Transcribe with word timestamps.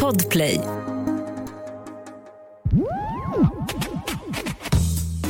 Podplay. 0.00 0.60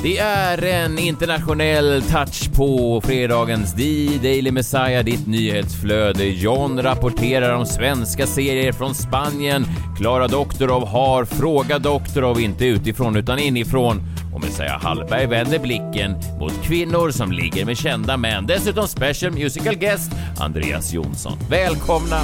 Det 0.03 0.19
är 0.19 0.65
en 0.65 0.99
internationell 0.99 2.03
touch 2.03 2.57
på 2.57 3.01
fredagens 3.05 3.75
The 3.75 4.19
Daily 4.23 4.51
Messiah, 4.51 5.05
ditt 5.05 5.27
nyhetsflöde. 5.27 6.25
John 6.25 6.83
rapporterar 6.83 7.55
om 7.55 7.67
svenska 7.67 8.27
serier 8.27 8.73
från 8.73 8.95
Spanien. 8.95 9.67
Klara 9.99 10.29
Doktorov 10.29 10.87
har 10.87 11.25
Fråga 11.25 11.79
Doktorov, 11.79 12.41
inte 12.41 12.67
utifrån 12.67 13.17
utan 13.17 13.39
inifrån. 13.39 14.03
Och 14.35 14.41
Messiah 14.41 14.83
Hallberg 14.83 15.27
vänder 15.27 15.59
blicken 15.59 16.15
mot 16.41 16.63
kvinnor 16.63 17.11
som 17.11 17.33
ligger 17.33 17.65
med 17.65 17.79
kända 17.79 18.17
män. 18.17 18.47
Dessutom 18.47 18.89
special 18.89 19.33
musical 19.33 19.75
guest 19.75 20.13
Andreas 20.41 20.93
Jonsson. 20.93 21.39
Välkomna! 21.51 22.21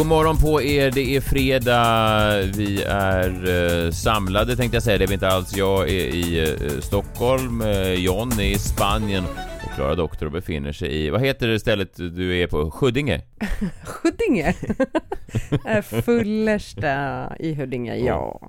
God 0.00 0.06
morgon 0.06 0.36
på 0.36 0.62
er, 0.62 0.90
det 0.90 1.16
är 1.16 1.20
fredag. 1.20 2.52
Vi 2.56 2.82
är 2.82 3.48
eh, 3.86 3.90
samlade 3.90 4.56
tänkte 4.56 4.76
jag 4.76 4.82
säga, 4.82 4.98
det 4.98 5.04
är 5.04 5.08
vi 5.08 5.14
inte 5.14 5.28
alls. 5.28 5.56
Jag 5.56 5.90
är 5.90 6.14
i 6.14 6.40
eh, 6.40 6.80
Stockholm, 6.80 7.60
eh, 7.60 7.92
John 7.92 8.32
är 8.32 8.50
i 8.50 8.58
Spanien 8.58 9.24
och 9.64 9.74
Klara 9.74 9.94
Doktor 9.94 10.28
befinner 10.28 10.72
sig 10.72 11.06
i, 11.06 11.10
vad 11.10 11.20
heter 11.20 11.48
det 11.48 11.60
stället 11.60 11.96
du 11.96 12.38
är 12.38 12.46
på? 12.46 12.72
Huddinge? 12.80 13.20
Huddinge? 14.02 14.54
Eh, 15.66 15.82
Fullersta 15.82 17.32
i 17.40 17.54
Huddinge, 17.54 17.96
ja. 17.96 18.40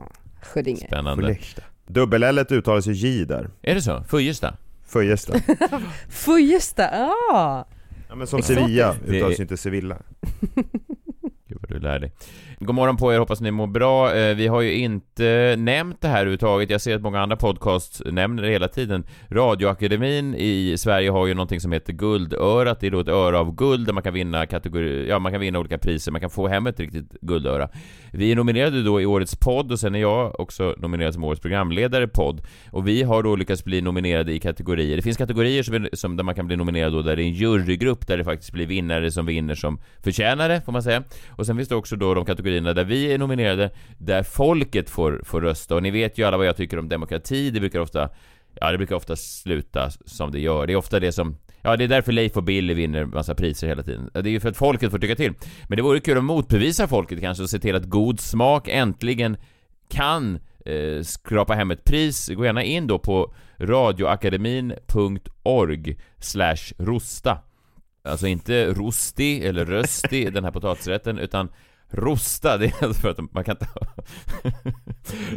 Huddinge. 0.54 0.88
Spännande. 0.88 1.24
Fullesta. 1.24 1.62
Dubbel-L 1.88 2.46
uttalas 2.50 2.88
ju 2.88 2.94
J 2.94 3.26
där. 3.26 3.50
Är 3.62 3.76
det 3.76 3.82
så? 3.82 4.04
Fujesta? 4.10 4.58
Fujesta. 4.88 5.34
Fujesta, 6.10 6.90
ah! 6.90 7.66
Ja 8.10 8.16
men 8.16 8.28
som 8.28 8.40
Exotiskt. 8.40 8.62
Sevilla 8.62 8.96
uttalas 9.08 9.40
ju 9.40 9.44
inte 9.44 9.58
Sevilla. 9.58 9.98
Gud 11.82 11.90
vad 11.90 11.94
du 11.94 12.00
lär 12.00 12.00
dig. 12.00 12.12
God 12.64 12.76
morgon 12.76 12.98
på 12.98 13.14
er, 13.14 13.20
hoppas 13.20 13.42
ni 13.42 13.52
mår 13.52 13.68
bra. 13.68 14.16
Eh, 14.16 14.36
vi 14.36 14.48
har 14.48 14.62
ju 14.62 14.74
inte 14.74 15.56
nämnt 15.58 16.02
det 16.02 16.08
här 16.08 16.18
överhuvudtaget. 16.18 16.70
Jag 16.70 16.82
ser 16.82 16.96
att 16.96 17.02
många 17.02 17.22
andra 17.22 17.36
podcasts 17.36 18.02
nämner 18.06 18.44
det 18.44 18.50
hela 18.50 18.68
tiden. 18.68 19.04
Radioakademin 19.30 20.36
i 20.36 20.76
Sverige 20.78 21.10
har 21.10 21.28
ju 21.28 21.34
någonting 21.34 21.60
som 21.60 21.72
heter 21.72 21.94
Guldörat. 21.94 22.80
Det 22.80 22.88
är 22.88 22.92
då 22.92 23.00
ett 23.00 23.08
öra 23.08 23.40
av 23.40 23.56
guld 23.56 23.86
där 23.86 23.94
man 23.94 24.04
kan 24.04 24.14
vinna 24.14 24.46
kategori, 24.46 25.10
ja 25.10 25.20
man 25.20 25.32
kan 25.32 25.42
vinna 25.42 25.60
olika 25.60 25.78
priser, 25.78 26.12
man 26.12 26.22
kan 26.22 26.30
få 26.30 26.48
hem 26.48 26.68
ett 26.68 26.80
riktigt 26.80 27.12
guldöra. 27.22 27.70
Vi 28.14 28.32
är 28.32 28.36
nominerade 28.36 28.84
då 28.84 29.02
i 29.02 29.06
årets 29.06 29.36
podd 29.36 29.72
och 29.72 29.80
sen 29.80 29.96
är 29.96 30.00
jag 30.00 30.40
också 30.40 30.76
nominerad 30.78 31.14
som 31.14 31.24
årets 31.24 31.42
programledare 31.42 32.08
podd. 32.08 32.42
Och 32.72 32.88
vi 32.88 33.04
har 33.04 33.24
då 33.24 33.36
lyckats 33.36 33.64
bli 33.64 33.82
nominerade 33.82 34.34
i 34.34 34.40
kategorier. 34.40 34.96
Det 34.96 35.02
finns 35.02 35.18
kategorier 35.18 35.64
som, 35.64 35.88
som 35.94 36.18
där 36.18 36.24
man 36.24 36.36
kan 36.36 36.48
bli 36.48 36.56
nominerad 36.56 36.94
då 36.94 37.02
där 37.02 37.16
det 37.16 37.24
är 37.24 37.26
en 37.26 37.34
jurygrupp 37.34 38.08
där 38.08 38.18
det 38.18 38.24
faktiskt 38.24 38.52
blir 38.52 38.66
vinnare 38.66 39.12
som 39.12 39.26
vinner 39.26 39.56
som 39.56 39.80
förtjänare, 40.04 40.62
får 40.62 40.72
man 40.72 40.84
säga. 40.84 41.04
Och 41.30 41.46
sen 41.46 41.58
finns 41.58 41.70
det 41.70 41.76
också 41.76 41.96
då 41.96 42.14
de 42.14 42.26
kategorier 42.26 42.51
kategorierna 42.52 42.74
där 42.74 42.84
vi 42.84 43.14
är 43.14 43.18
nominerade, 43.18 43.72
där 43.98 44.24
folket 44.24 44.90
får, 44.90 45.22
får 45.26 45.42
rösta. 45.42 45.76
Och 45.76 45.84
ni 45.84 45.92
vet 45.92 46.18
ju 46.18 46.24
alla 46.24 46.38
vad 46.38 46.46
jag 46.46 46.58
tycker 46.58 46.80
om 46.80 46.90
demokrati, 46.90 47.52
det 47.52 47.60
brukar 47.60 47.80
ofta 47.80 48.10
Ja, 48.56 48.72
det 48.72 48.78
brukar 48.78 48.96
ofta 48.96 49.16
sluta 49.16 49.90
som 50.06 50.32
det 50.32 50.40
gör. 50.40 50.68
Det 50.68 50.74
är 50.74 50.78
ofta 50.78 51.00
det 51.00 51.12
som... 51.12 51.38
Ja, 51.62 51.78
det 51.78 51.84
är 51.84 51.88
därför 51.88 52.12
Leif 52.12 52.38
och 52.38 52.44
Billy 52.44 52.74
vinner 52.74 53.06
massa 53.06 53.36
priser 53.36 53.68
hela 53.68 53.84
tiden. 53.84 54.10
Det 54.14 54.20
är 54.20 54.28
ju 54.28 54.40
för 54.40 54.50
att 54.50 54.58
folket 54.58 54.92
får 54.92 55.00
tycka 55.00 55.16
till. 55.16 55.34
Men 55.68 55.76
det 55.76 55.82
vore 55.82 56.00
kul 56.00 56.18
att 56.18 56.24
motbevisa 56.24 56.88
folket 56.88 57.22
kanske 57.22 57.44
och 57.44 57.50
se 57.50 57.60
till 57.60 57.76
att 57.76 57.86
god 57.86 58.20
smak 58.20 58.68
äntligen 58.68 59.38
kan 59.90 60.40
eh, 60.66 61.02
skrapa 61.04 61.54
hem 61.54 61.72
ett 61.72 61.84
pris. 61.84 62.30
Gå 62.30 62.46
gärna 62.46 62.64
in 62.64 62.88
då 62.88 63.00
på 63.00 63.34
radioakademin.org 63.60 65.98
slash 66.20 66.74
rosta. 66.78 67.38
Alltså 68.04 68.28
inte 68.28 68.74
rosti 68.74 69.48
eller 69.48 69.66
rösti, 69.66 70.30
den 70.30 70.44
här 70.44 70.52
potatisrätten, 70.52 71.20
utan 71.20 71.50
rosta, 71.92 72.58
det 72.58 72.66
är 72.66 72.84
alltså 72.86 73.02
för 73.02 73.10
att 73.10 73.34
man 73.34 73.44
kan 73.44 73.56
inte... 73.56 73.68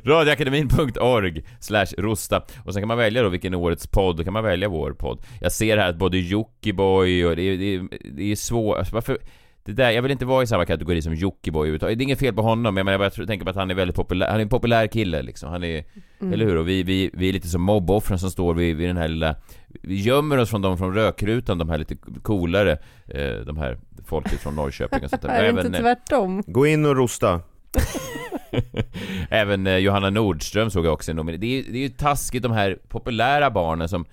Radioakademin.org 0.04 1.44
slash 1.60 1.86
rosta. 1.98 2.42
Och 2.64 2.72
sen 2.72 2.82
kan 2.82 2.88
man 2.88 2.98
välja 2.98 3.22
då 3.22 3.28
vilken 3.28 3.54
årets 3.54 3.86
podd, 3.86 4.16
då 4.16 4.24
kan 4.24 4.32
man 4.32 4.44
välja 4.44 4.68
vår 4.68 4.92
podd. 4.92 5.22
Jag 5.40 5.52
ser 5.52 5.76
här 5.78 5.90
att 5.90 5.96
både 5.96 6.18
Jockiboi 6.18 7.24
och 7.24 7.36
det 7.36 7.42
är, 7.42 7.58
det 7.58 7.74
är, 7.74 7.88
det 8.16 8.32
är 8.32 8.36
svårt, 8.36 8.78
alltså 8.78 8.94
varför... 8.94 9.18
Det 9.66 9.72
där, 9.72 9.90
jag 9.90 10.02
vill 10.02 10.12
inte 10.12 10.24
vara 10.24 10.42
i 10.42 10.46
samma 10.46 10.64
kategori 10.64 11.02
som 11.02 11.14
Jockiboi 11.14 11.60
överhuvudtaget. 11.60 11.98
Det 11.98 12.02
är 12.02 12.04
inget 12.04 12.18
fel 12.18 12.34
på 12.34 12.42
honom, 12.42 12.76
jag 12.76 12.84
menar 12.84 13.12
jag 13.16 13.26
tänker 13.26 13.44
på 13.44 13.50
att 13.50 13.56
han 13.56 13.70
är 13.70 13.74
väldigt 13.74 13.96
populär, 13.96 14.26
han 14.26 14.36
är 14.36 14.42
en 14.42 14.48
populär 14.48 14.86
kille 14.86 15.22
liksom. 15.22 15.50
Han 15.50 15.64
är, 15.64 15.84
eller 16.20 16.46
hur? 16.46 16.56
Och 16.56 16.68
vi, 16.68 16.82
vi, 16.82 17.10
vi 17.12 17.28
är 17.28 17.32
lite 17.32 17.48
som 17.48 17.62
mobboffren 17.62 18.18
som 18.18 18.30
står 18.30 18.54
vid, 18.54 18.76
vid 18.76 18.88
den 18.88 18.96
här 18.96 19.08
lilla... 19.08 19.36
Vi 19.82 20.00
gömmer 20.00 20.38
oss 20.38 20.50
från 20.50 20.62
dem 20.62 20.78
från 20.78 20.94
rökrutan, 20.94 21.58
de 21.58 21.68
här 21.68 21.78
lite 21.78 21.96
coolare, 22.22 22.78
eh, 23.06 23.34
de 23.46 23.56
här 23.56 23.78
folket 24.06 24.40
från 24.40 24.56
Norrköping 24.56 25.04
och 25.04 25.10
sånt 25.10 25.22
där. 25.22 25.28
Är 25.28 25.42
det 25.42 25.48
Även, 25.48 25.66
inte 25.66 25.78
eh, 25.78 25.82
tvärtom? 25.82 26.42
Gå 26.46 26.66
in 26.66 26.86
och 26.86 26.96
rosta. 26.96 27.40
Även 29.30 29.66
eh, 29.66 29.76
Johanna 29.76 30.10
Nordström 30.10 30.70
såg 30.70 30.86
jag 30.86 30.92
också 30.92 31.10
en. 31.10 31.26
Det 31.26 31.32
är, 31.32 31.48
ju- 31.48 31.72
det 31.72 31.78
är 31.78 31.82
ju 31.82 31.88
taskigt 31.88 32.42
de 32.42 32.52
här 32.52 32.78
populära 32.88 33.50
barnen 33.50 33.88
som 33.88 34.04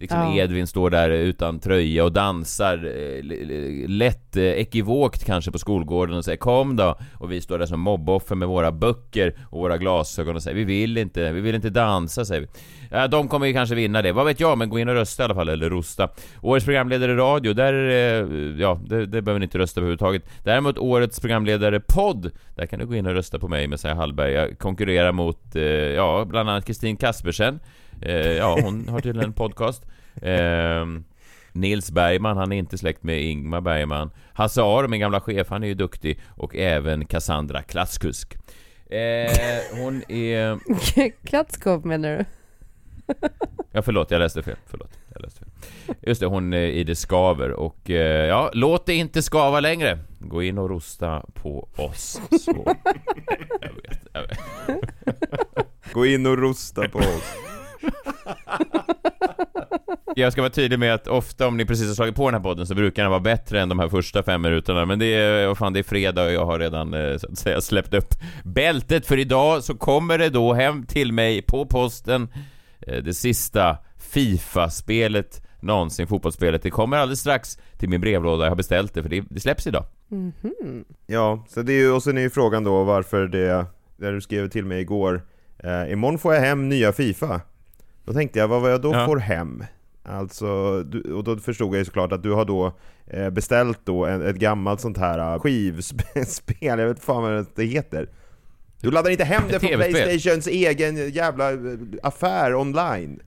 Liksom 0.00 0.18
Ja. 0.18 0.34
Edvin 0.34 0.66
står 0.66 0.90
där 0.90 1.10
utan 1.10 1.58
tröja 1.58 2.04
och 2.04 2.12
dansar 2.12 2.76
eh, 2.76 3.88
lätt 3.88 4.36
eh, 4.36 4.44
ekivokt 4.44 5.24
kanske 5.24 5.50
på 5.50 5.58
skolgården 5.58 6.16
och 6.16 6.24
säger 6.24 6.38
kom 6.38 6.76
då 6.76 6.98
och 7.14 7.32
vi 7.32 7.40
står 7.40 7.58
där 7.58 7.66
som 7.66 7.80
mobboffer 7.80 8.36
med 8.36 8.48
våra 8.48 8.72
böcker 8.72 9.34
och 9.50 9.60
våra 9.60 9.78
glasögon 9.78 10.36
och 10.36 10.42
säger 10.42 10.56
vi 10.56 10.64
vill 10.64 10.98
inte, 10.98 11.32
vi 11.32 11.40
vill 11.40 11.54
inte 11.54 11.70
dansa 11.70 12.24
säger 12.24 12.40
vi. 12.40 12.46
Ja, 12.90 13.08
de 13.08 13.28
kommer 13.28 13.46
ju 13.46 13.52
kanske 13.52 13.74
vinna 13.74 14.02
det, 14.02 14.12
vad 14.12 14.26
vet 14.26 14.40
jag, 14.40 14.58
men 14.58 14.70
gå 14.70 14.78
in 14.78 14.88
och 14.88 14.94
rösta 14.94 15.22
i 15.22 15.24
alla 15.24 15.34
fall 15.34 15.48
eller 15.48 15.70
rosta. 15.70 16.08
Årets 16.42 16.66
programledare 16.66 17.16
radio, 17.16 17.52
där, 17.52 17.74
eh, 17.88 18.60
ja, 18.60 18.80
det, 18.86 19.06
det 19.06 19.22
behöver 19.22 19.38
ni 19.38 19.44
inte 19.44 19.58
rösta 19.58 19.80
på 19.80 19.84
överhuvudtaget. 19.84 20.24
Däremot 20.44 20.78
årets 20.78 21.20
programledare 21.20 21.80
podd, 21.80 22.30
där 22.56 22.66
kan 22.66 22.78
du 22.78 22.86
gå 22.86 22.94
in 22.94 23.06
och 23.06 23.12
rösta 23.12 23.38
på 23.38 23.48
mig 23.48 23.68
Messiah 23.68 23.96
Hallberg. 23.96 24.32
Jag 24.32 24.58
konkurrerar 24.58 25.12
mot, 25.12 25.40
ja, 25.96 26.24
bland 26.28 26.50
annat 26.50 26.64
Kristin 26.64 26.96
Kaspersen. 26.96 27.60
Eh, 28.02 28.32
ja, 28.32 28.58
hon 28.62 28.88
har 28.88 29.00
tydligen 29.00 29.28
en 29.28 29.34
podcast. 29.34 29.86
Eh, 30.22 30.86
Nils 31.52 31.90
Bergman, 31.90 32.36
han 32.36 32.52
är 32.52 32.56
inte 32.56 32.78
släkt 32.78 33.02
med 33.02 33.22
Ingmar 33.22 33.60
Bergman. 33.60 34.10
Hasse 34.32 34.62
Aro, 34.62 34.88
min 34.88 35.00
gamla 35.00 35.20
chef, 35.20 35.46
han 35.50 35.62
är 35.62 35.66
ju 35.66 35.74
duktig. 35.74 36.20
Och 36.28 36.56
även 36.56 37.06
Cassandra 37.06 37.62
Klasskusk. 37.62 38.34
Eh, 38.90 39.80
hon 39.82 40.02
är... 40.10 40.58
Klattskåp 41.26 41.84
menar 41.84 42.18
du? 42.18 42.24
Ja, 43.72 43.82
förlåt, 43.82 44.10
jag 44.10 44.18
läste 44.18 44.42
fel. 44.42 44.56
Förlåt, 44.66 44.98
jag 45.12 45.22
läste 45.22 45.40
fel. 45.40 45.48
Just 46.02 46.20
det, 46.20 46.26
hon 46.26 46.52
är 46.52 46.66
i 46.66 46.84
Det 46.84 46.96
Skaver 46.96 47.50
och 47.50 47.90
eh, 47.90 48.26
ja, 48.26 48.50
låt 48.54 48.86
det 48.86 48.94
inte 48.94 49.22
skava 49.22 49.60
längre. 49.60 49.98
Gå 50.18 50.42
in 50.42 50.58
och 50.58 50.70
rosta 50.70 51.24
på 51.34 51.68
oss. 51.76 52.20
Så. 52.40 52.76
Jag 53.60 53.72
vet, 53.74 54.06
jag 54.12 54.22
vet. 54.22 54.38
Gå 55.92 56.06
in 56.06 56.26
och 56.26 56.38
rosta 56.38 56.88
på 56.88 56.98
oss. 56.98 57.34
Jag 60.16 60.32
ska 60.32 60.42
vara 60.42 60.50
tydlig 60.52 60.78
med 60.78 60.94
att 60.94 61.08
ofta 61.08 61.46
om 61.46 61.56
ni 61.56 61.64
precis 61.64 61.86
har 61.86 61.94
slagit 61.94 62.14
på 62.14 62.30
den 62.30 62.34
här 62.34 62.42
podden 62.42 62.66
så 62.66 62.74
brukar 62.74 63.02
den 63.02 63.10
vara 63.10 63.20
bättre 63.20 63.60
än 63.60 63.68
de 63.68 63.78
här 63.78 63.88
första 63.88 64.22
fem 64.22 64.42
minuterna 64.42 64.86
Men 64.86 64.98
det 64.98 65.06
är, 65.06 65.46
vad 65.46 65.58
fan, 65.58 65.72
det 65.72 65.78
är 65.78 65.82
fredag 65.82 66.24
och 66.24 66.32
jag 66.32 66.46
har 66.46 66.58
redan 66.58 66.94
eh, 66.94 67.16
så 67.16 67.26
att 67.26 67.38
säga 67.38 67.60
släppt 67.60 67.94
upp 67.94 68.14
bältet 68.44 69.06
för 69.06 69.18
idag 69.18 69.64
så 69.64 69.74
kommer 69.74 70.18
det 70.18 70.28
då 70.28 70.52
hem 70.52 70.86
till 70.86 71.12
mig 71.12 71.42
på 71.42 71.66
posten 71.66 72.28
eh, 72.80 73.02
det 73.02 73.14
sista 73.14 73.76
Fifa-spelet 73.98 75.42
någonsin, 75.62 76.06
fotbollsspelet. 76.06 76.62
Det 76.62 76.70
kommer 76.70 76.96
alldeles 76.96 77.20
strax 77.20 77.58
till 77.78 77.88
min 77.88 78.00
brevlåda, 78.00 78.44
jag 78.44 78.50
har 78.50 78.56
beställt 78.56 78.94
det 78.94 79.02
för 79.02 79.10
det, 79.10 79.24
det 79.30 79.40
släpps 79.40 79.66
idag. 79.66 79.84
Mhm. 80.08 80.84
Ja, 81.06 81.44
så 81.48 81.62
det 81.62 81.72
är 81.72 81.78
ju, 81.78 81.92
och 81.92 82.02
sen 82.02 82.18
är 82.18 82.22
ju 82.22 82.30
frågan 82.30 82.64
då 82.64 82.84
varför 82.84 83.26
det, 83.26 83.66
där 83.96 84.12
du 84.12 84.20
skrev 84.20 84.48
till 84.48 84.64
mig 84.64 84.80
igår 84.80 85.22
eh, 85.58 85.92
Imorgon 85.92 86.18
får 86.18 86.34
jag 86.34 86.40
hem 86.40 86.68
nya 86.68 86.92
Fifa 86.92 87.40
Då 88.10 88.14
tänkte 88.14 88.38
jag, 88.38 88.48
vad 88.48 88.62
var 88.62 88.68
jag 88.68 88.82
då 88.82 88.92
Ja. 88.94 89.06
får 89.06 89.16
hem? 89.16 89.64
Alltså, 90.02 90.82
du, 90.82 91.00
och 91.14 91.24
då 91.24 91.36
förstod 91.36 91.68
jag 91.74 91.78
ju 91.78 91.84
såklart 91.84 92.12
att 92.12 92.22
du 92.22 92.32
har 92.32 92.44
då 92.44 92.78
eh, 93.06 93.30
beställt 93.30 93.80
då 93.84 94.06
ett 94.06 94.36
gammalt 94.36 94.80
sånt 94.80 94.98
här 94.98 95.34
eh, 95.34 95.40
skivspel, 95.40 96.24
jag 96.60 96.76
vet 96.76 97.00
fan 97.04 97.22
vad 97.22 97.46
det 97.54 97.64
heter 97.64 98.08
Du 98.80 98.90
laddar 98.90 99.10
inte 99.10 99.24
hem 99.24 99.42
det 99.50 99.60
från. 99.60 99.70
Playstations 99.70 100.46
egen 100.46 101.10
jävla 101.10 101.52
eh, 101.52 101.58
affär 102.02 102.54
online 102.54 103.20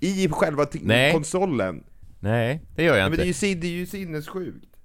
I 0.00 0.28
själva 0.28 0.66
Nej. 0.80 1.12
konsolen 1.12 1.84
Nej, 2.20 2.62
det 2.74 2.82
gör 2.84 2.96
jag 2.96 3.08
Men 3.10 3.18
det 3.18 3.24
är 3.24 3.28
inte. 3.28 3.46
ju, 3.46 3.54
det 3.54 3.66
är 3.66 3.70
ju 3.70 3.86
sinnessjukt 3.86 4.75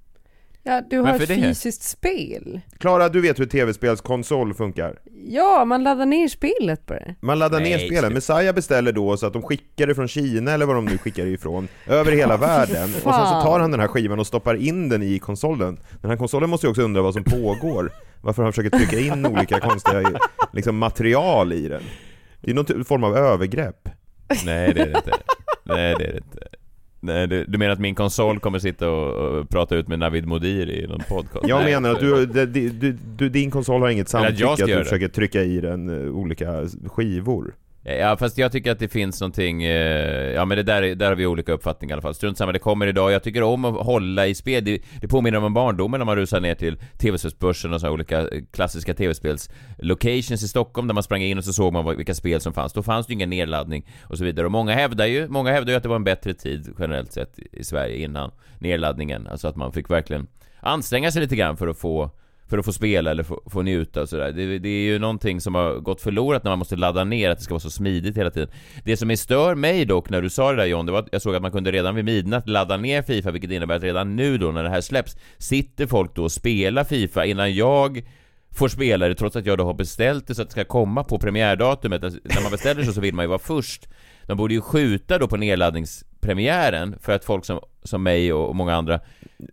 Ja, 0.64 0.82
du 0.90 1.00
har 1.00 1.14
ett 1.16 1.28
det? 1.28 1.36
fysiskt 1.36 1.84
spel. 1.84 2.60
Klara, 2.78 3.10
du 3.10 3.22
vet 3.22 3.40
hur 3.40 3.46
tv-spelskonsol 3.46 4.54
funkar? 4.54 5.00
Ja, 5.26 5.66
man 5.66 5.84
laddar 5.84 6.06
ner 6.06 6.28
spelet 6.28 6.86
på 6.86 6.94
det. 6.94 7.16
Man 7.22 7.40
laddar 7.40 7.60
Nej, 7.60 7.70
ner 7.70 7.78
spelen, 7.78 8.00
sluta. 8.02 8.14
Messiah 8.14 8.56
beställer 8.56 8.92
då 8.92 9.18
så 9.18 9.26
att 9.28 9.34
de 9.34 9.42
skickar 9.42 9.88
det 9.88 9.96
från 9.96 10.08
Kina 10.08 10.52
eller 10.52 10.66
vad 10.66 10.76
de 10.76 10.86
nu 10.86 10.98
skickar 10.98 11.26
det 11.26 11.32
ifrån, 11.32 11.68
över 11.88 12.12
hela 12.12 12.38
världen. 12.48 12.84
Och 12.84 13.14
sen 13.14 13.28
så 13.28 13.42
tar 13.42 13.60
han 13.60 13.72
den 13.72 13.80
här 13.80 13.88
skivan 13.88 14.20
och 14.20 14.28
stoppar 14.28 14.56
in 14.56 14.90
den 14.90 15.04
i 15.04 15.20
konsolen. 15.20 15.80
Den 16.02 16.10
här 16.12 16.18
konsolen 16.18 16.50
måste 16.50 16.68
ju 16.68 16.72
också 16.72 16.82
undra 16.82 17.02
vad 17.02 17.14
som 17.14 17.24
pågår. 17.24 17.92
varför 18.22 18.44
han 18.44 18.54
försöker 18.54 18.78
trycka 18.78 19.00
in 19.00 19.26
olika 19.26 19.60
konstiga 19.60 20.12
liksom, 20.54 20.78
material 20.78 21.54
i 21.54 21.68
den. 21.68 21.84
Det 22.42 22.52
är 22.52 22.56
någon 22.56 22.66
typ- 22.66 22.88
form 22.88 23.04
av 23.04 23.18
övergrepp. 23.18 23.90
Nej 24.46 24.74
det 24.74 24.82
är 24.82 24.86
det 24.86 24.98
inte. 24.98 25.12
Nej 25.64 25.96
det 26.00 26.04
är 26.06 26.12
det 26.12 26.18
inte. 26.18 26.48
Nej, 27.04 27.28
du, 27.28 27.46
du 27.46 27.58
menar 27.58 27.74
att 27.74 27.80
min 27.80 27.96
konsol 27.96 28.40
kommer 28.40 28.60
sitta 28.60 28.90
och, 28.90 29.40
och 29.40 29.50
prata 29.50 29.76
ut 29.76 29.88
med 29.88 30.00
Navid 30.00 30.26
Modiri 30.26 30.84
i 30.84 30.88
någon 30.88 31.04
podcast? 31.10 31.48
Jag 31.48 31.64
menar 31.64 31.92
att 31.92 32.00
du, 32.00 32.26
du, 32.26 32.98
du, 33.18 33.30
din 33.30 33.52
konsol 33.52 33.82
har 33.82 33.90
inget 33.90 34.10
samtycke 34.10 34.50
att, 34.50 34.58
du 34.58 34.66
det. 34.66 34.84
försöker 34.84 35.08
trycka 35.08 35.44
i 35.44 35.62
den 35.62 36.08
eh, 36.08 36.16
olika 36.16 36.68
skivor. 36.86 37.54
Eh, 37.84 37.96
ja 37.96 38.18
fast 38.18 38.38
jag 38.38 38.52
tycker 38.52 38.72
att 38.72 38.80
det 38.80 38.88
finns 38.88 39.22
någonting, 39.22 39.64
eh, 39.64 40.32
ja 40.34 40.46
men 40.46 40.58
det 40.58 40.64
där, 40.64 40.82
är- 40.84 40.96
där 40.96 41.08
har 41.08 41.16
vi 41.16 41.26
olika 41.26 41.52
uppfattningar 41.54 41.94
i 41.94 41.96
alla 41.96 42.02
fall. 42.02 42.14
Strunt 42.14 42.38
samma, 42.38 42.52
det 42.52 42.60
kommer 42.60 42.88
idag. 42.88 43.12
Jag 43.12 43.24
tycker 43.24 43.44
om 43.44 43.66
att 43.66 43.86
hålla 43.86 44.28
i 44.28 44.36
spel. 44.36 44.66
Det, 44.66 44.82
det 45.02 45.08
påminner 45.08 45.44
om 45.44 45.54
barndomen 45.54 46.00
när 46.00 46.06
man 46.06 46.16
rusar 46.16 46.40
ner 46.40 46.56
till 46.56 46.78
tv-spelsbörsen 46.98 47.74
och 47.74 47.80
så 47.82 47.88
här 47.88 47.94
olika 47.94 48.20
eh, 48.20 48.28
klassiska 48.52 48.94
tv-spels 48.94 49.50
locations 49.78 50.44
i 50.44 50.48
Stockholm 50.48 50.88
där 50.88 50.94
man 50.94 51.04
sprang 51.04 51.22
in 51.22 51.38
och 51.38 51.44
så 51.44 51.54
såg 51.54 51.74
man 51.74 51.98
vilka 51.98 52.14
spel 52.14 52.42
som 52.42 52.54
fanns. 52.54 52.74
Då 52.74 52.84
fanns 52.84 53.08
det 53.08 53.12
ju 53.12 53.16
ingen 53.16 53.30
nedladdning 53.30 53.86
och 54.04 54.18
så 54.18 54.24
vidare. 54.24 54.46
Och 54.46 54.52
många 54.52 54.74
hävdar 54.74 55.06
ju, 55.06 55.28
många 55.28 55.52
hävdar 55.52 55.72
ju 55.74 55.78
att 55.78 55.84
det 55.84 55.90
var 55.90 55.96
en 55.96 56.04
bättre 56.04 56.34
tid 56.34 56.74
generellt 56.80 57.12
sett 57.12 57.40
i 57.52 57.64
Sverige 57.64 57.96
innan 58.04 58.32
nedladdningen. 58.60 59.28
Alltså 59.28 59.48
att 59.48 59.56
man 59.56 59.74
fick 59.74 59.90
verkligen 59.90 60.28
anstränga 60.60 61.12
sig 61.12 61.22
lite 61.22 61.36
grann 61.36 61.58
för 61.58 61.68
att 61.68 61.78
få 61.78 62.12
för 62.52 62.58
att 62.58 62.66
få 62.66 62.74
spela 62.74 63.12
eller 63.12 63.24
få, 63.24 63.42
få 63.46 63.62
njuta 63.62 64.02
och 64.02 64.10
sådär. 64.10 64.32
Det, 64.32 64.60
det 64.60 64.70
är 64.70 64.84
ju 64.84 65.00
någonting 65.00 65.42
som 65.42 65.56
har 65.56 65.76
gått 65.76 66.02
förlorat 66.02 66.44
när 66.44 66.52
man 66.52 66.60
måste 66.60 66.76
ladda 66.76 67.04
ner, 67.04 67.30
att 67.30 67.38
det 67.38 67.44
ska 67.44 67.54
vara 67.54 67.60
så 67.60 67.70
smidigt 67.70 68.18
hela 68.18 68.32
tiden. 68.32 68.50
Det 68.84 68.98
som 68.98 69.12
är 69.12 69.16
stör 69.16 69.56
mig 69.56 69.86
dock 69.86 70.10
när 70.10 70.22
du 70.22 70.30
sa 70.30 70.52
det 70.52 70.58
där 70.58 70.66
John, 70.66 70.86
det 70.86 70.92
var 70.92 71.00
att 71.00 71.10
jag 71.12 71.22
såg 71.22 71.36
att 71.36 71.42
man 71.42 71.52
kunde 71.52 71.72
redan 71.72 71.96
vid 71.96 72.06
midnatt 72.06 72.50
ladda 72.50 72.78
ner 72.78 73.02
Fifa, 73.02 73.32
vilket 73.32 73.52
innebär 73.52 73.76
att 73.76 73.84
redan 73.84 74.16
nu 74.16 74.38
då 74.38 74.52
när 74.52 74.64
det 74.64 74.70
här 74.70 74.82
släpps, 74.82 75.18
sitter 75.38 75.88
folk 75.88 76.16
då 76.16 76.24
och 76.24 76.32
spelar 76.32 76.84
Fifa 76.84 77.26
innan 77.26 77.56
jag 77.56 78.04
får 78.54 78.68
spela 78.68 79.08
det 79.08 79.16
trots 79.16 79.36
att 79.36 79.46
jag 79.46 79.58
då 79.58 79.64
har 79.64 79.74
beställt 79.74 80.28
det 80.28 80.36
så 80.36 80.42
att 80.42 80.48
det 80.48 80.52
ska 80.52 80.64
komma 80.64 81.04
på 81.04 81.20
premiärdatumet. 81.20 82.04
Alltså, 82.04 82.20
när 82.24 82.42
man 82.42 82.52
beställer 82.52 82.84
så, 82.84 82.94
så 82.94 83.02
vill 83.02 83.14
man 83.14 83.24
ju 83.26 83.30
vara 83.30 83.40
först. 83.40 83.88
De 84.26 84.38
borde 84.38 84.54
ju 84.54 84.62
skjuta 84.62 85.18
då 85.18 85.28
på 85.28 85.38
nedladdnings 85.38 86.06
nedladdningspremiären 86.28 86.96
för 87.02 87.14
att 87.14 87.26
folk 87.26 87.46
som, 87.46 87.60
som 87.84 88.04
mig 88.04 88.34
och 88.34 88.56
många 88.56 88.76
andra 88.76 89.00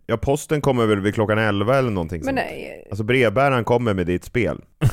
Ja, 0.05 0.17
posten 0.17 0.61
kommer 0.61 0.85
väl 0.85 0.99
vid 1.01 1.13
klockan 1.13 1.37
11 1.37 1.77
eller 1.77 1.89
någonting 1.89 2.19
Men 2.19 2.25
sånt. 2.25 2.35
nej, 2.35 2.87
Alltså 2.89 3.03
brevbäraren 3.03 3.63
kommer 3.63 3.93
med 3.93 4.05
ditt 4.07 4.23
spel. 4.23 4.61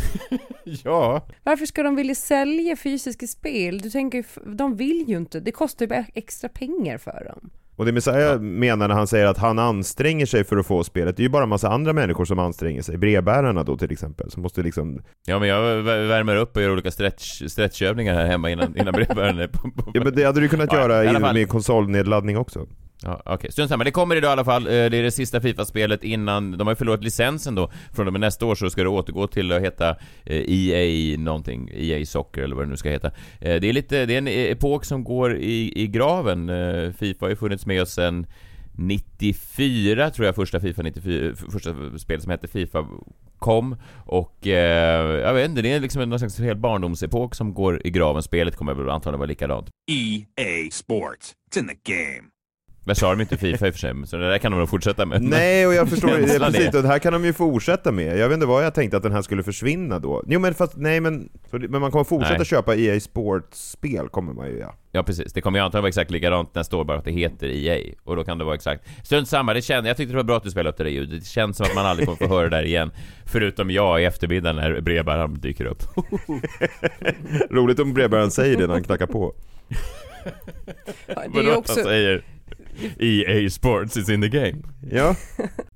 Ja, 0.85 1.27
varför 1.45 1.67
ska 1.67 1.83
de 1.83 1.97
vilja 1.97 2.15
sälja 2.15 2.77
fysiska 2.77 3.27
spel? 3.27 3.79
Du 3.81 3.91
tänker, 3.91 4.19
ju 4.19 4.25
f- 4.27 4.39
de 4.47 4.77
vill 4.77 5.05
ju 5.09 5.17
inte. 5.17 5.41
Det 5.41 5.53
kostar 5.53 5.85
ju 5.85 5.89
bara 5.89 6.05
extra 6.15 6.49
pengar 6.49 6.99
för 6.99 7.25
dem. 7.25 7.51
Och 7.77 7.85
det 7.87 7.93
Messiah 7.93 8.41
menar 8.41 8.89
när 8.89 8.95
han 8.95 9.07
säger 9.07 9.27
att 9.27 9.39
han 9.39 9.59
anstränger 9.59 10.27
sig 10.27 10.45
för 10.45 10.57
att 10.57 10.67
få 10.67 10.85
spelet, 10.85 11.17
det 11.17 11.21
är 11.21 11.25
ju 11.25 11.29
bara 11.31 11.43
en 11.43 11.49
massa 11.49 11.69
andra 11.69 11.93
människor 11.93 12.25
som 12.25 12.39
anstränger 12.39 12.83
sig. 12.83 12.99
Brevbärarna 12.99 13.65
då 13.65 13.77
till 13.77 13.93
exempel, 13.93 14.31
som 14.31 14.43
måste 14.43 14.63
liksom... 14.63 15.03
Ja 15.27 15.39
men 15.39 15.49
jag 15.49 15.61
vär- 15.63 16.09
värmer 16.09 16.37
upp 16.37 16.57
och 16.57 16.63
gör 16.63 16.71
olika 16.73 16.91
stretch, 16.91 17.43
stretchövningar 17.47 18.15
här 18.15 18.27
hemma 18.27 18.51
innan, 18.51 18.77
innan 18.77 18.93
brevbäraren 18.93 19.39
är 19.39 19.49
på, 19.49 19.71
på 19.71 19.91
Ja 19.95 20.05
men 20.05 20.15
det 20.15 20.25
hade 20.25 20.41
du 20.41 20.49
kunnat 20.49 20.73
Ja, 20.73 20.79
göra 20.81 21.05
i 21.05 21.33
med 21.35 21.49
konsolnedladdning 21.49 22.39
också. 22.39 22.67
Ja, 23.03 23.23
okej. 23.25 23.53
Strunt 23.53 23.69
samma. 23.69 23.85
Det 23.85 23.91
kommer 23.91 24.17
idag 24.17 24.29
i 24.29 24.33
alla 24.33 24.45
fall. 24.45 24.67
Eh, 24.67 24.71
det 24.71 24.97
är 24.97 25.03
det 25.03 25.11
sista 25.11 25.41
Fifa-spelet 25.41 26.05
innan... 26.05 26.59
De 26.59 26.67
har 26.67 26.73
ju 26.73 26.77
förlorat 26.77 27.05
licensen 27.05 27.55
då. 27.55 27.71
Från 27.93 28.07
och 28.07 28.13
med 28.13 28.21
nästa 28.21 28.47
år 28.47 28.55
så 28.55 28.71
ska 28.71 28.83
det 28.83 28.89
återgå 28.89 29.27
till 29.27 29.53
att 29.53 29.63
heta 29.63 29.91
eh, 30.25 30.43
EA 30.49 31.19
någonting. 31.19 31.71
EA 31.75 32.07
Soccer 32.07 32.43
eller 32.43 32.57
vad 32.57 32.65
det 32.65 32.71
nu 32.71 32.77
ska 32.77 32.91
heta. 32.91 33.07
Eh, 33.41 33.61
det 33.61 33.69
är 33.69 33.73
lite... 33.73 34.07
Det 34.07 34.15
är 34.15 34.19
en 34.19 34.29
e-, 34.29 34.51
epok 34.51 34.85
som 34.85 35.05
går 35.05 35.37
i, 35.37 35.83
i 35.83 35.87
graven. 35.87 36.51
Fifa 36.93 37.25
har 37.25 37.31
ju 37.31 37.37
funnits 37.37 37.67
med 37.67 37.83
oss 37.83 37.93
sedan 37.93 38.27
94 38.79 40.11
tror 40.11 40.27
jag 40.27 40.35
första 40.35 40.61
Fifa 40.61 40.83
94, 40.83 41.35
första 41.51 41.99
spelet 41.99 42.23
som 42.23 42.31
hette 42.31 42.49
Fifa 42.49 42.87
kom 43.39 43.77
och 44.07 44.47
eh, 44.47 45.21
jag 45.21 45.35
vet 45.35 45.51
inte, 45.51 45.63
det 45.63 45.73
är 45.73 45.81
liksom 45.81 46.09
någon 46.09 46.19
slags 46.19 46.41
hel 46.41 46.57
barndomsepok 46.57 47.35
som 47.35 47.55
går 47.55 47.87
i 47.87 47.91
graven. 47.91 48.23
Spelet 48.23 48.57
kommer 48.57 48.75
väl 48.75 48.91
antagligen 48.91 49.19
vara 49.19 49.29
likadant. 49.29 49.69
EA 49.91 50.71
Sports. 50.71 51.33
It's 51.51 51.59
in 51.59 51.69
the 51.69 51.93
game. 51.93 52.36
Men 52.87 52.97
sa 52.97 53.11
de 53.11 53.21
inte 53.21 53.37
Fifa 53.37 53.67
i 53.67 53.71
och 53.71 53.75
för 53.75 53.81
sig, 53.81 53.95
så 54.07 54.17
det 54.17 54.31
där 54.31 54.39
kan 54.39 54.53
de 54.53 54.59
nog 54.59 54.69
fortsätta 54.69 55.07
med. 55.07 55.23
Nej, 55.23 55.67
och 55.67 55.75
jag 55.75 55.89
förstår 55.89 56.09
det, 56.09 56.39
precis, 56.39 56.75
och 56.75 56.83
det 56.83 56.89
här 56.89 56.99
kan 56.99 57.13
de 57.13 57.25
ju 57.25 57.33
fortsätta 57.33 57.93
med. 57.93 58.19
Jag 58.19 58.29
vet 58.29 58.35
inte 58.35 58.47
vad 58.47 58.65
jag 58.65 58.75
tänkte 58.75 58.97
att 58.97 59.03
den 59.03 59.13
här 59.13 59.23
skulle 59.23 59.43
försvinna 59.43 59.99
då. 59.99 60.23
Jo 60.27 60.41
men 60.41 60.55
fast, 60.55 60.77
nej 60.77 61.01
men, 61.01 61.29
men 61.51 61.81
man 61.81 61.91
kommer 61.91 62.05
fortsätta 62.05 62.37
Nej. 62.37 62.47
köpa 62.47 62.77
EA 62.77 63.01
Sports-spel, 63.01 64.09
kommer 64.09 64.33
man 64.33 64.47
ju 64.47 64.59
ja. 64.59 64.75
Ja 64.93 65.03
precis, 65.03 65.33
det 65.33 65.41
kommer 65.41 65.59
ju 65.59 65.65
antagligen 65.65 65.83
vara 65.83 65.89
exakt 65.89 66.11
likadant 66.11 66.55
nästa 66.55 66.77
år 66.77 66.85
bara 66.85 66.99
att 66.99 67.05
det 67.05 67.13
heter 67.13 67.49
EA 67.49 67.95
och 68.05 68.17
då 68.17 68.25
kan 68.25 68.39
det 68.39 68.45
vara 68.45 68.55
exakt 68.55 68.85
Strunt 69.05 69.29
samma, 69.29 69.55
det 69.55 69.63
kände, 69.63 69.91
jag 69.91 69.97
tyckte 69.97 70.13
det 70.13 70.17
var 70.17 70.25
bra 70.25 70.37
att 70.37 70.43
du 70.43 70.51
spelade 70.51 70.71
upp 70.71 70.77
det 70.77 70.85
där 70.85 70.91
ljudet 70.91 71.21
Det 71.21 71.27
känns 71.27 71.57
som 71.57 71.67
att 71.67 71.75
man 71.75 71.87
aldrig 71.87 72.09
kommer 72.09 72.29
få 72.29 72.35
höra 72.35 72.49
det 72.49 72.57
där 72.57 72.65
igen 72.65 72.91
Förutom 73.25 73.71
jag 73.71 74.03
i 74.03 74.05
eftermiddag 74.05 74.53
när 74.53 74.81
brevbäraren 74.81 75.35
dyker 75.35 75.65
upp 75.65 75.83
Roligt 77.51 77.81
om 77.81 77.95
brevbäraren 77.95 78.31
säger 78.31 78.57
det 78.57 78.67
när 78.67 78.75
han 78.75 78.83
knackar 78.85 79.07
på. 79.07 79.35
Ja, 81.07 81.23
Det 81.35 81.41
är 81.41 81.57
också, 81.57 81.73
han 81.75 81.85
säger 81.85 82.25
EA 82.99 83.51
Sports 83.51 83.97
is 83.97 84.09
in 84.09 84.23
the 84.23 84.29
game 84.29 84.57
Ja, 84.91 85.15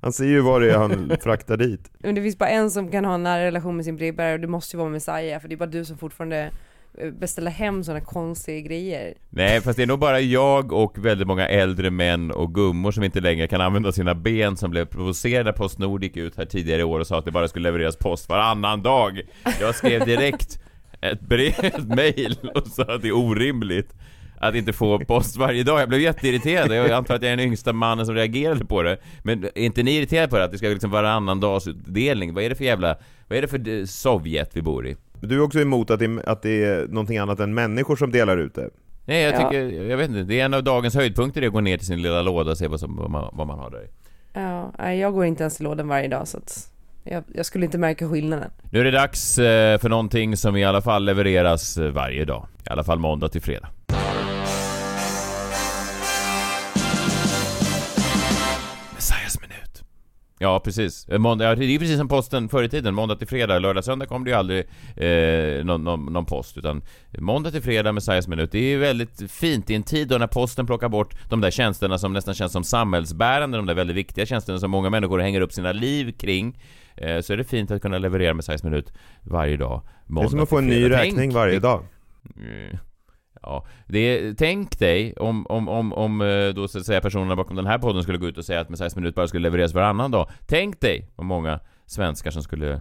han 0.00 0.12
ser 0.12 0.24
ju 0.24 0.40
vad 0.40 0.62
det 0.62 0.70
är 0.70 0.78
han 0.78 1.16
fraktar 1.22 1.56
dit. 1.56 1.90
men 1.98 2.14
det 2.14 2.22
finns 2.22 2.38
bara 2.38 2.48
en 2.48 2.70
som 2.70 2.90
kan 2.90 3.04
ha 3.04 3.14
en 3.14 3.22
nära 3.22 3.44
relation 3.44 3.76
med 3.76 3.84
sin 3.84 3.96
brevbärare 3.96 4.34
och 4.34 4.40
det 4.40 4.46
måste 4.46 4.76
ju 4.76 4.78
vara 4.78 4.90
Messiah 4.90 5.40
för 5.40 5.48
det 5.48 5.54
är 5.54 5.56
bara 5.56 5.66
du 5.66 5.84
som 5.84 5.98
fortfarande 5.98 6.50
eh, 6.98 7.10
beställer 7.10 7.50
hem 7.50 7.84
sådana 7.84 8.04
konstiga 8.04 8.60
grejer. 8.60 9.14
Nej 9.30 9.60
fast 9.60 9.76
det 9.76 9.82
är 9.82 9.86
nog 9.86 9.98
bara 9.98 10.20
jag 10.20 10.72
och 10.72 11.04
väldigt 11.04 11.26
många 11.26 11.48
äldre 11.48 11.90
män 11.90 12.30
och 12.30 12.54
gummor 12.54 12.90
som 12.90 13.04
inte 13.04 13.20
längre 13.20 13.46
kan 13.46 13.60
använda 13.60 13.92
sina 13.92 14.14
ben 14.14 14.56
som 14.56 14.70
blev 14.70 14.84
provocerade 14.84 15.44
när 15.44 15.52
Postnord 15.52 16.02
gick 16.04 16.16
ut 16.16 16.36
här 16.36 16.44
tidigare 16.44 16.80
i 16.80 16.84
år 16.84 17.00
och 17.00 17.06
sa 17.06 17.18
att 17.18 17.24
det 17.24 17.30
bara 17.30 17.48
skulle 17.48 17.62
levereras 17.62 17.96
post 17.96 18.28
varannan 18.28 18.82
dag 18.82 19.20
Jag 19.60 19.74
skrev 19.74 20.04
direkt 20.06 20.60
ett 21.00 21.20
brev, 21.20 21.54
ett 21.64 21.88
mail 21.88 22.38
och 22.54 22.66
sa 22.66 22.82
att 22.82 23.02
det 23.02 23.08
är 23.08 23.16
orimligt 23.16 23.94
att 24.40 24.54
inte 24.54 24.72
få 24.72 24.98
post 24.98 25.36
varje 25.36 25.62
dag. 25.62 25.80
Jag 25.80 25.88
blev 25.88 26.00
jätteirriterad. 26.00 26.72
Jag 26.72 26.90
antar 26.90 27.14
att 27.14 27.22
jag 27.22 27.32
är 27.32 27.36
den 27.36 27.46
yngsta 27.46 27.72
mannen 27.72 28.06
som 28.06 28.14
reagerade 28.14 28.64
på 28.64 28.82
det. 28.82 28.96
Men 29.22 29.44
är 29.44 29.50
inte 29.58 29.82
ni 29.82 29.96
irriterade 29.96 30.28
på 30.28 30.36
det? 30.38 30.44
Att 30.44 30.52
det 30.52 30.58
ska 30.58 30.68
liksom 30.68 30.90
varannan 30.90 31.40
dags 31.40 31.66
utdelning? 31.66 32.34
Vad 32.34 32.44
är 32.44 32.48
det 32.48 32.54
för 32.54 32.64
jävla... 32.64 32.96
Vad 33.28 33.38
är 33.38 33.42
det 33.42 33.48
för 33.48 33.68
eh, 33.68 33.84
Sovjet 33.84 34.50
vi 34.56 34.62
bor 34.62 34.86
i? 34.86 34.96
Du 35.20 35.36
är 35.36 35.40
också 35.42 35.60
emot 35.60 35.90
att 35.90 35.98
det, 36.00 36.22
att 36.26 36.42
det 36.42 36.64
är 36.64 36.86
någonting 36.88 37.18
annat 37.18 37.40
än 37.40 37.54
människor 37.54 37.96
som 37.96 38.10
delar 38.12 38.36
ut 38.38 38.54
det. 38.54 38.70
Nej, 39.04 39.22
jag 39.22 39.34
Ja. 39.34 39.38
tycker... 39.50 39.82
Jag 39.90 39.96
vet 39.96 40.08
inte. 40.08 40.22
Det 40.22 40.40
är 40.40 40.44
en 40.44 40.54
av 40.54 40.64
dagens 40.64 40.94
höjdpunkter 40.94 41.40
det 41.40 41.44
är 41.44 41.48
att 41.48 41.54
gå 41.54 41.60
ner 41.60 41.76
till 41.78 41.86
sin 41.86 42.02
lilla 42.02 42.22
låda 42.22 42.50
och 42.50 42.58
se 42.58 42.68
vad, 42.68 42.80
som, 42.80 42.96
vad, 42.96 43.10
man, 43.10 43.30
vad 43.32 43.46
man 43.46 43.58
har 43.58 43.70
där. 43.70 43.86
Ja, 44.32 44.92
jag 44.92 45.12
går 45.12 45.24
inte 45.24 45.42
ens 45.42 45.60
i 45.60 45.64
lådan 45.64 45.88
varje 45.88 46.08
dag 46.08 46.28
så 46.28 46.38
att 46.38 46.70
jag, 47.04 47.24
jag 47.34 47.46
skulle 47.46 47.64
inte 47.64 47.78
märka 47.78 48.08
skillnaden. 48.08 48.50
Nu 48.70 48.80
är 48.80 48.84
det 48.84 48.90
dags 48.90 49.38
eh, 49.38 49.78
för 49.78 49.88
någonting 49.88 50.36
som 50.36 50.56
i 50.56 50.64
alla 50.64 50.82
fall 50.82 51.04
levereras 51.04 51.76
eh, 51.78 51.90
varje 51.90 52.24
dag. 52.24 52.46
I 52.66 52.70
alla 52.70 52.84
fall 52.84 52.98
måndag 52.98 53.28
till 53.28 53.42
fredag. 53.42 53.68
Ja, 60.42 60.60
precis. 60.60 61.08
Eh, 61.08 61.18
Måndag, 61.18 61.44
ja, 61.44 61.54
det 61.54 61.64
är 61.64 61.68
ju 61.68 61.78
precis 61.78 61.98
som 61.98 62.08
posten 62.08 62.48
förr 62.48 62.62
i 62.62 62.68
tiden. 62.68 62.94
Måndag 62.94 63.16
till 63.16 63.28
fredag. 63.28 63.58
Lördag, 63.58 63.84
söndag 63.84 64.06
kom 64.06 64.24
det 64.24 64.30
ju 64.30 64.36
aldrig 64.36 64.66
eh, 64.96 65.64
någon, 65.64 65.84
någon, 65.84 66.12
någon 66.12 66.24
post. 66.24 66.58
Utan 66.58 66.82
måndag 67.18 67.50
till 67.50 67.62
fredag, 67.62 67.92
Messiahs 67.92 68.28
minut. 68.28 68.52
Det 68.52 68.58
är 68.58 68.68
ju 68.68 68.78
väldigt 68.78 69.32
fint 69.32 69.70
i 69.70 69.74
en 69.74 69.82
tid 69.82 70.08
då 70.08 70.18
när 70.18 70.26
posten 70.26 70.66
plockar 70.66 70.88
bort 70.88 71.14
de 71.30 71.40
där 71.40 71.50
tjänsterna 71.50 71.98
som 71.98 72.12
nästan 72.12 72.34
känns 72.34 72.52
som 72.52 72.64
samhällsbärande. 72.64 73.56
De 73.56 73.66
där 73.66 73.74
väldigt 73.74 73.96
viktiga 73.96 74.26
tjänsterna 74.26 74.58
som 74.58 74.70
många 74.70 74.90
människor 74.90 75.18
hänger 75.18 75.40
upp 75.40 75.52
sina 75.52 75.72
liv 75.72 76.12
kring. 76.12 76.58
Eh, 76.96 77.20
så 77.20 77.32
är 77.32 77.36
det 77.36 77.44
fint 77.44 77.70
att 77.70 77.82
kunna 77.82 77.98
leverera 77.98 78.34
Messiahs 78.34 78.62
minut 78.62 78.92
varje 79.22 79.56
dag. 79.56 79.82
Det 80.06 80.10
är 80.10 80.14
måndag 80.14 80.30
som 80.30 80.40
att 80.40 80.48
få 80.48 80.58
en 80.58 80.66
ny 80.66 80.90
räkning 80.90 81.32
varje 81.32 81.58
dag. 81.58 81.84
Mm. 82.36 82.76
Ja, 83.42 83.66
det 83.86 84.34
tänk 84.34 84.78
dig 84.78 85.14
om, 85.16 85.46
om, 85.46 85.68
om, 85.68 85.92
om 85.92 86.20
eh, 86.20 86.48
då 86.48 86.68
så 86.68 86.78
att 86.78 86.86
säga 86.86 87.00
personerna 87.00 87.36
bakom 87.36 87.56
den 87.56 87.66
här 87.66 87.78
podden 87.78 88.02
skulle 88.02 88.18
gå 88.18 88.26
ut 88.26 88.38
och 88.38 88.44
säga 88.44 88.60
att 88.60 88.68
Messiahs 88.68 88.96
minut 88.96 89.14
bara 89.14 89.28
skulle 89.28 89.42
levereras 89.42 89.74
varannan 89.74 90.10
dag. 90.10 90.30
Tänk 90.46 90.80
dig 90.80 91.08
vad 91.16 91.26
många 91.26 91.60
svenskar 91.86 92.30
som 92.30 92.42
skulle 92.42 92.80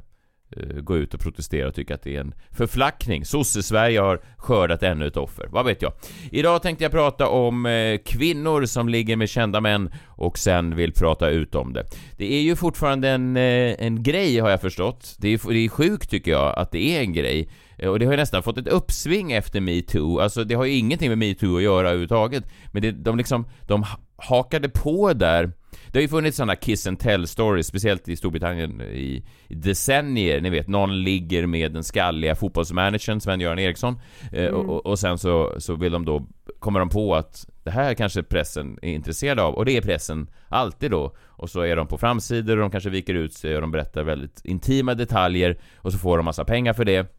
uh, 0.57 0.81
gå 0.81 0.97
ut 0.97 1.13
och 1.13 1.19
protestera 1.19 1.67
och 1.67 1.75
tycka 1.75 1.95
att 1.95 2.03
det 2.03 2.15
är 2.15 2.21
en 2.21 2.33
förflackning. 2.51 3.25
Sosse-Sverige 3.25 3.99
har 3.99 4.21
skördat 4.37 4.83
ännu 4.83 5.07
ett 5.07 5.17
offer. 5.17 5.47
Vad 5.51 5.65
vet 5.65 5.81
jag? 5.81 5.93
Idag 6.31 6.61
tänkte 6.61 6.83
jag 6.83 6.91
prata 6.91 7.27
om 7.27 7.65
uh, 7.65 7.97
kvinnor 8.05 8.65
som 8.65 8.89
ligger 8.89 9.15
med 9.15 9.29
kända 9.29 9.61
män 9.61 9.91
och 10.07 10.37
sen 10.37 10.75
vill 10.75 10.93
prata 10.93 11.29
ut 11.29 11.55
om 11.55 11.73
det. 11.73 11.85
Det 12.17 12.33
är 12.33 12.41
ju 12.41 12.55
fortfarande 12.55 13.09
en, 13.09 13.37
uh, 13.37 13.75
en 13.79 14.03
grej 14.03 14.39
har 14.39 14.49
jag 14.49 14.61
förstått. 14.61 15.15
Det 15.17 15.27
är, 15.27 15.53
det 15.53 15.59
är 15.59 15.69
sjukt 15.69 16.09
tycker 16.09 16.31
jag 16.31 16.55
att 16.57 16.71
det 16.71 16.97
är 16.97 17.01
en 17.01 17.13
grej. 17.13 17.49
Eh, 17.79 17.89
Och 17.89 17.99
det 17.99 18.05
har 18.05 18.13
ju 18.13 18.17
nästan 18.17 18.43
fått 18.43 18.57
ett 18.57 18.67
uppsving 18.67 19.31
efter 19.31 19.61
metoo. 19.61 20.19
Alltså 20.19 20.43
det 20.43 20.55
har 20.55 20.65
ju 20.65 20.73
ingenting 20.73 21.09
med 21.09 21.17
metoo 21.17 21.57
att 21.57 21.63
göra 21.63 21.87
överhuvudtaget. 21.87 22.43
Men 22.71 22.81
det, 22.81 22.91
de 22.91 23.17
liksom, 23.17 23.45
de 23.67 23.83
ha- 23.83 23.99
hakade 24.15 24.69
på 24.69 25.13
där. 25.13 25.51
Det 25.91 25.99
har 25.99 26.01
ju 26.01 26.07
funnits 26.07 26.37
sådana 26.37 26.55
kiss 26.55 26.87
and 26.87 26.99
tell 26.99 27.27
stories, 27.27 27.67
speciellt 27.67 28.09
i 28.09 28.15
Storbritannien 28.15 28.81
i, 28.81 29.25
decennier. 29.47 30.41
Ni 30.41 30.49
vet, 30.49 30.67
någon 30.67 31.03
ligger 31.03 31.45
med 31.45 31.73
den 31.73 31.83
skalliga 31.83 32.35
fotbollsmanagern 32.35 33.21
Sven-Göran 33.21 33.59
Eriksson 33.59 33.99
eh, 34.31 34.45
och, 34.47 34.69
och, 34.69 34.85
och 34.85 34.99
sen 34.99 35.17
så, 35.17 35.55
så 35.57 35.75
vill 35.75 35.91
de 35.91 36.05
då, 36.05 36.27
kommer 36.59 36.79
de 36.79 36.89
på 36.89 37.15
att 37.15 37.47
det 37.63 37.69
det 37.69 37.73
här 37.73 37.93
kanske 37.93 38.23
pressen 38.23 38.79
är 38.81 38.89
intresserad 38.93 39.39
av 39.39 39.53
och 39.53 39.65
det 39.65 39.77
är 39.77 39.81
pressen 39.81 40.29
alltid 40.47 40.91
då 40.91 41.15
och 41.27 41.49
så 41.49 41.61
är 41.61 41.75
de 41.75 41.87
på 41.87 41.97
framsidor 41.97 42.57
och 42.57 42.61
de 42.61 42.71
kanske 42.71 42.89
viker 42.89 43.13
ut 43.13 43.33
sig 43.33 43.55
och 43.55 43.61
de 43.61 43.71
berättar 43.71 44.03
väldigt 44.03 44.41
intima 44.45 44.93
detaljer 44.93 45.57
och 45.77 45.91
så 45.91 45.97
får 45.97 46.17
de 46.17 46.25
massa 46.25 46.45
pengar 46.45 46.73
för 46.73 46.85
det 46.85 47.18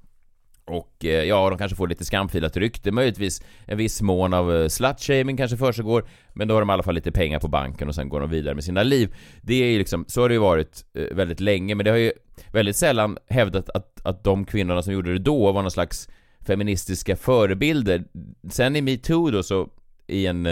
och 0.70 1.04
eh, 1.04 1.24
ja, 1.24 1.50
de 1.50 1.58
kanske 1.58 1.76
får 1.76 1.88
lite 1.88 2.04
skamfilat 2.04 2.56
rykte, 2.56 2.92
möjligtvis 2.92 3.42
en 3.66 3.78
viss 3.78 4.02
mån 4.02 4.34
av 4.34 4.54
eh, 4.54 4.68
slutshaming 4.68 5.36
kanske 5.36 5.56
försiggår, 5.56 6.04
men 6.32 6.48
då 6.48 6.54
har 6.54 6.60
de 6.60 6.70
i 6.70 6.72
alla 6.72 6.82
fall 6.82 6.94
lite 6.94 7.12
pengar 7.12 7.40
på 7.40 7.48
banken 7.48 7.88
och 7.88 7.94
sen 7.94 8.08
går 8.08 8.20
de 8.20 8.30
vidare 8.30 8.54
med 8.54 8.64
sina 8.64 8.82
liv. 8.82 9.14
Det 9.42 9.54
är 9.54 9.70
ju 9.70 9.78
liksom, 9.78 10.04
så 10.08 10.20
har 10.20 10.28
det 10.28 10.34
ju 10.34 10.40
varit 10.40 10.84
eh, 10.94 11.16
väldigt 11.16 11.40
länge, 11.40 11.74
men 11.74 11.84
det 11.84 11.90
har 11.90 11.98
ju 11.98 12.12
väldigt 12.52 12.76
sällan 12.76 13.18
hävdat 13.28 13.70
att, 13.70 14.00
att 14.06 14.24
de 14.24 14.44
kvinnorna 14.44 14.82
som 14.82 14.92
gjorde 14.92 15.12
det 15.12 15.18
då 15.18 15.52
var 15.52 15.62
någon 15.62 15.70
slags 15.70 16.08
feministiska 16.46 17.16
förebilder. 17.16 18.04
Sen 18.50 18.76
i 18.76 18.82
metoo 18.82 19.30
då 19.30 19.42
så, 19.42 19.68
i 20.06 20.26
en, 20.26 20.46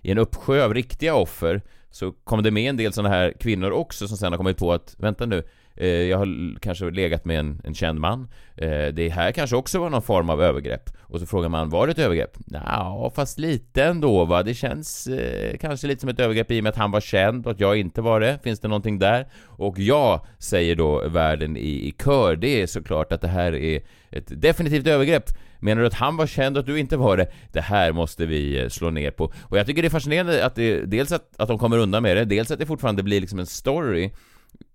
i 0.00 0.10
en 0.10 0.18
uppsjö 0.18 0.64
av 0.64 0.74
riktiga 0.74 1.14
offer, 1.14 1.62
så 1.90 2.12
kom 2.12 2.42
det 2.42 2.50
med 2.50 2.70
en 2.70 2.76
del 2.76 2.92
sådana 2.92 3.14
här 3.14 3.32
kvinnor 3.40 3.70
också 3.70 4.08
som 4.08 4.16
sen 4.16 4.32
har 4.32 4.38
kommit 4.38 4.58
på 4.58 4.72
att, 4.72 4.94
vänta 4.98 5.26
nu, 5.26 5.42
Eh, 5.76 5.88
jag 5.88 6.18
har 6.18 6.58
kanske 6.60 6.90
legat 6.90 7.24
med 7.24 7.38
en, 7.38 7.60
en 7.64 7.74
känd 7.74 8.00
man. 8.00 8.28
Eh, 8.56 8.86
det 8.86 9.08
här 9.08 9.32
kanske 9.32 9.56
också 9.56 9.78
var 9.78 9.90
någon 9.90 10.02
form 10.02 10.30
av 10.30 10.42
övergrepp. 10.42 10.90
Och 11.00 11.20
så 11.20 11.26
frågar 11.26 11.48
man, 11.48 11.68
var 11.68 11.86
det 11.86 11.90
ett 11.90 11.98
övergrepp? 11.98 12.36
Ja, 12.46 13.12
fast 13.14 13.38
lite 13.38 13.84
ändå 13.84 14.24
va. 14.24 14.42
Det 14.42 14.54
känns 14.54 15.06
eh, 15.06 15.56
kanske 15.56 15.86
lite 15.86 16.00
som 16.00 16.10
ett 16.10 16.20
övergrepp 16.20 16.50
i 16.50 16.60
och 16.60 16.62
med 16.62 16.70
att 16.70 16.76
han 16.76 16.90
var 16.90 17.00
känd 17.00 17.46
och 17.46 17.52
att 17.52 17.60
jag 17.60 17.76
inte 17.76 18.00
var 18.00 18.20
det. 18.20 18.38
Finns 18.42 18.60
det 18.60 18.68
någonting 18.68 18.98
där? 18.98 19.26
Och 19.46 19.78
ja, 19.78 20.26
säger 20.38 20.76
då 20.76 21.08
världen 21.08 21.56
i, 21.56 21.88
i 21.88 21.94
kör. 22.04 22.36
Det 22.36 22.62
är 22.62 22.66
såklart 22.66 23.12
att 23.12 23.20
det 23.20 23.28
här 23.28 23.54
är 23.54 23.82
ett 24.10 24.42
definitivt 24.42 24.86
övergrepp. 24.86 25.24
Menar 25.60 25.80
du 25.80 25.86
att 25.86 25.94
han 25.94 26.16
var 26.16 26.26
känd 26.26 26.56
och 26.56 26.60
att 26.60 26.66
du 26.66 26.78
inte 26.78 26.96
var 26.96 27.16
det? 27.16 27.26
Det 27.52 27.60
här 27.60 27.92
måste 27.92 28.26
vi 28.26 28.62
eh, 28.62 28.68
slå 28.68 28.90
ner 28.90 29.10
på. 29.10 29.32
Och 29.42 29.58
jag 29.58 29.66
tycker 29.66 29.82
det 29.82 29.88
är 29.88 29.90
fascinerande 29.90 30.46
att 30.46 30.54
det, 30.54 30.84
dels 30.84 31.12
att, 31.12 31.40
att 31.40 31.48
de 31.48 31.58
kommer 31.58 31.78
undan 31.78 32.02
med 32.02 32.16
det, 32.16 32.24
dels 32.24 32.50
att 32.50 32.58
det 32.58 32.66
fortfarande 32.66 33.02
blir 33.02 33.20
liksom 33.20 33.38
en 33.38 33.46
story 33.46 34.10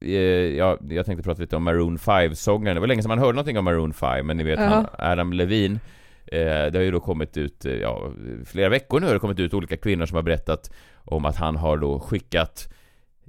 Eh, 0.01 0.11
ja, 0.57 0.77
jag 0.89 1.05
tänkte 1.05 1.23
prata 1.23 1.41
lite 1.41 1.55
om 1.55 1.63
Maroon 1.63 1.97
5-sångaren. 1.97 2.75
Det 2.75 2.79
var 2.79 2.87
länge 2.87 3.01
sedan 3.01 3.09
man 3.09 3.19
hörde 3.19 3.33
någonting 3.33 3.57
om 3.57 3.65
Maroon 3.65 3.93
5, 3.93 4.27
men 4.27 4.37
ni 4.37 4.43
vet 4.43 4.59
uh 4.59 4.65
-huh. 4.65 4.69
han, 4.69 4.85
Adam 4.97 5.33
Levine. 5.33 5.79
Eh, 6.25 6.71
det 6.71 6.73
har 6.73 6.81
ju 6.81 6.91
då 6.91 6.99
kommit 6.99 7.37
ut, 7.37 7.65
eh, 7.65 7.73
ja, 7.73 8.11
flera 8.45 8.69
veckor 8.69 8.99
nu 8.99 9.05
har 9.05 9.13
det 9.13 9.19
kommit 9.19 9.39
ut 9.39 9.53
olika 9.53 9.77
kvinnor 9.77 10.05
som 10.05 10.15
har 10.15 10.23
berättat 10.23 10.71
om 10.95 11.25
att 11.25 11.35
han 11.35 11.55
har 11.55 11.77
då 11.77 11.99
skickat 11.99 12.73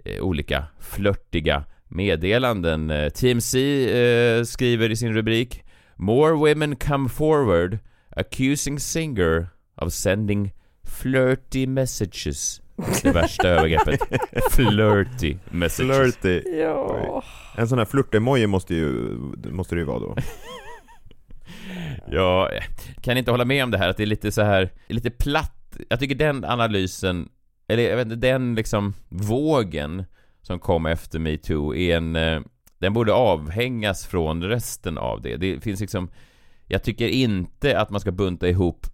eh, 0.04 0.22
olika 0.22 0.64
flörtiga 0.80 1.64
meddelanden. 1.88 2.90
Eh, 2.90 3.08
TMC 3.08 3.56
eh, 4.00 4.42
skriver 4.44 4.90
i 4.90 4.96
sin 4.96 5.14
rubrik 5.14 5.64
More 5.96 6.32
women 6.32 6.76
come 6.76 7.08
forward 7.08 7.78
accusing 8.16 8.80
singer 8.80 9.48
of 9.75 9.92
sending 9.92 10.52
flirty 10.84 11.66
messages 11.66 12.60
det 13.02 13.12
värsta 13.12 13.49
övergreppet. 13.49 14.00
Flirty 14.50 15.37
messages. 15.50 16.16
Flirty. 16.16 16.58
Ja. 16.58 17.23
En 17.56 17.68
sån 17.68 17.78
här 17.78 17.85
flört-emoji 17.85 18.47
måste 18.47 18.75
ju, 18.75 18.92
måste 19.50 19.75
det 19.75 19.78
ju 19.78 19.85
vara 19.85 19.99
då. 19.99 20.16
ja, 22.11 22.50
kan 23.02 23.16
inte 23.16 23.30
hålla 23.30 23.44
med 23.44 23.64
om 23.64 23.70
det 23.70 23.78
här 23.78 23.88
att 23.88 23.97
det 23.97 24.02
är 24.02 24.06
lite 24.06 24.32
så 24.32 24.42
här, 24.42 24.70
lite 24.88 25.11
platt. 25.11 25.76
Jag 25.88 26.00
tycker 26.00 26.14
den 26.14 26.44
analysen, 26.44 27.28
eller 27.68 27.82
jag 27.82 27.97
vet 27.97 28.04
inte, 28.04 28.16
den 28.16 28.54
liksom 28.54 28.94
vågen 29.08 30.04
som 30.42 30.58
kom 30.58 30.87
efter 30.87 31.18
metoo 31.18 31.75
är 31.75 31.97
en, 31.97 32.16
eh, 32.16 32.40
den 32.78 32.92
borde 32.92 33.12
avhängas 33.12 34.06
från 34.06 34.44
resten 34.44 34.99
av 34.99 35.23
det. 35.23 35.37
Det 35.37 35.61
finns 35.61 35.80
liksom, 35.80 36.11
jag 36.66 36.82
tycker 36.82 37.08
inte 37.08 37.80
att 37.80 37.90
man 37.90 38.00
ska 38.00 38.12
bunta 38.12 38.49
ihop 38.49 38.87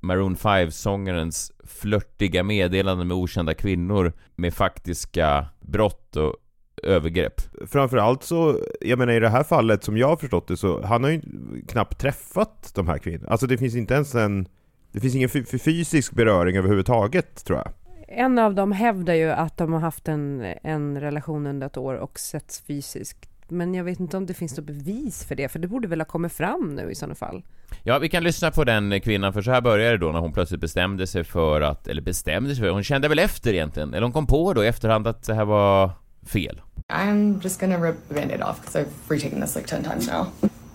Maroon 0.00 0.36
5-sångarens 0.36 1.52
flörtiga 1.64 2.42
meddelanden 2.42 3.08
med 3.08 3.16
okända 3.16 3.54
kvinnor 3.54 4.12
med 4.34 4.54
faktiska 4.54 5.46
brott 5.60 6.16
och 6.16 6.36
övergrepp. 6.82 7.40
Framförallt 7.66 8.22
så, 8.22 8.60
jag 8.80 8.98
menar 8.98 9.12
i 9.12 9.20
det 9.20 9.28
här 9.28 9.44
fallet 9.44 9.84
som 9.84 9.96
jag 9.96 10.08
har 10.08 10.16
förstått 10.16 10.48
det 10.48 10.56
så, 10.56 10.82
han 10.82 11.04
har 11.04 11.10
ju 11.10 11.20
knappt 11.68 12.00
träffat 12.00 12.72
de 12.74 12.88
här 12.88 12.98
kvinnorna. 12.98 13.30
Alltså 13.30 13.46
det 13.46 13.58
finns 13.58 13.74
inte 13.74 13.94
ens 13.94 14.14
en, 14.14 14.48
det 14.92 15.00
finns 15.00 15.14
ingen 15.14 15.28
fysisk 15.28 16.12
beröring 16.12 16.56
överhuvudtaget 16.56 17.44
tror 17.44 17.58
jag. 17.58 17.72
En 18.08 18.38
av 18.38 18.54
dem 18.54 18.72
hävdar 18.72 19.14
ju 19.14 19.30
att 19.30 19.56
de 19.56 19.72
har 19.72 19.80
haft 19.80 20.08
en, 20.08 20.54
en 20.62 21.00
relation 21.00 21.46
under 21.46 21.66
ett 21.66 21.76
år 21.76 21.94
och 21.94 22.18
setts 22.18 22.60
fysiskt. 22.60 23.35
Men 23.48 23.74
jag 23.74 23.84
vet 23.84 24.00
inte 24.00 24.16
om 24.16 24.26
det 24.26 24.34
finns 24.34 24.56
något 24.56 24.66
bevis 24.66 25.24
för 25.24 25.34
det, 25.34 25.48
för 25.48 25.58
det 25.58 25.68
borde 25.68 25.88
väl 25.88 26.00
ha 26.00 26.04
kommit 26.04 26.32
fram 26.32 26.74
nu 26.74 26.90
i 26.90 26.94
sådana 26.94 27.14
fall. 27.14 27.42
Ja, 27.82 27.98
vi 27.98 28.08
kan 28.08 28.22
lyssna 28.22 28.50
på 28.50 28.64
den 28.64 29.00
kvinnan, 29.00 29.32
för 29.32 29.42
så 29.42 29.50
här 29.50 29.60
började 29.60 29.90
det 29.90 29.96
då 29.96 30.12
när 30.12 30.20
hon 30.20 30.32
plötsligt 30.32 30.60
bestämde 30.60 31.06
sig 31.06 31.24
för 31.24 31.60
att, 31.60 31.88
eller 31.88 32.02
bestämde 32.02 32.54
sig 32.54 32.64
för, 32.64 32.70
hon 32.70 32.84
kände 32.84 33.08
väl 33.08 33.18
efter 33.18 33.52
egentligen, 33.52 33.94
eller 33.94 34.02
hon 34.02 34.12
kom 34.12 34.26
på 34.26 34.52
då 34.54 34.64
i 34.64 34.66
efterhand 34.66 35.06
att 35.06 35.22
det 35.22 35.34
här 35.34 35.44
var 35.44 35.90
fel. 36.26 36.60
I'm 36.88 37.42
just 37.42 37.60
gonna 37.60 37.78
rip 37.78 37.96
the 38.08 38.14
band-aid 38.14 38.42
off 38.42 38.60
because 38.60 38.78
I've 38.78 39.14
retaken 39.14 39.40
this 39.40 39.56
like 39.56 39.66
10 39.66 39.82
times 39.82 40.08
now. 40.08 40.26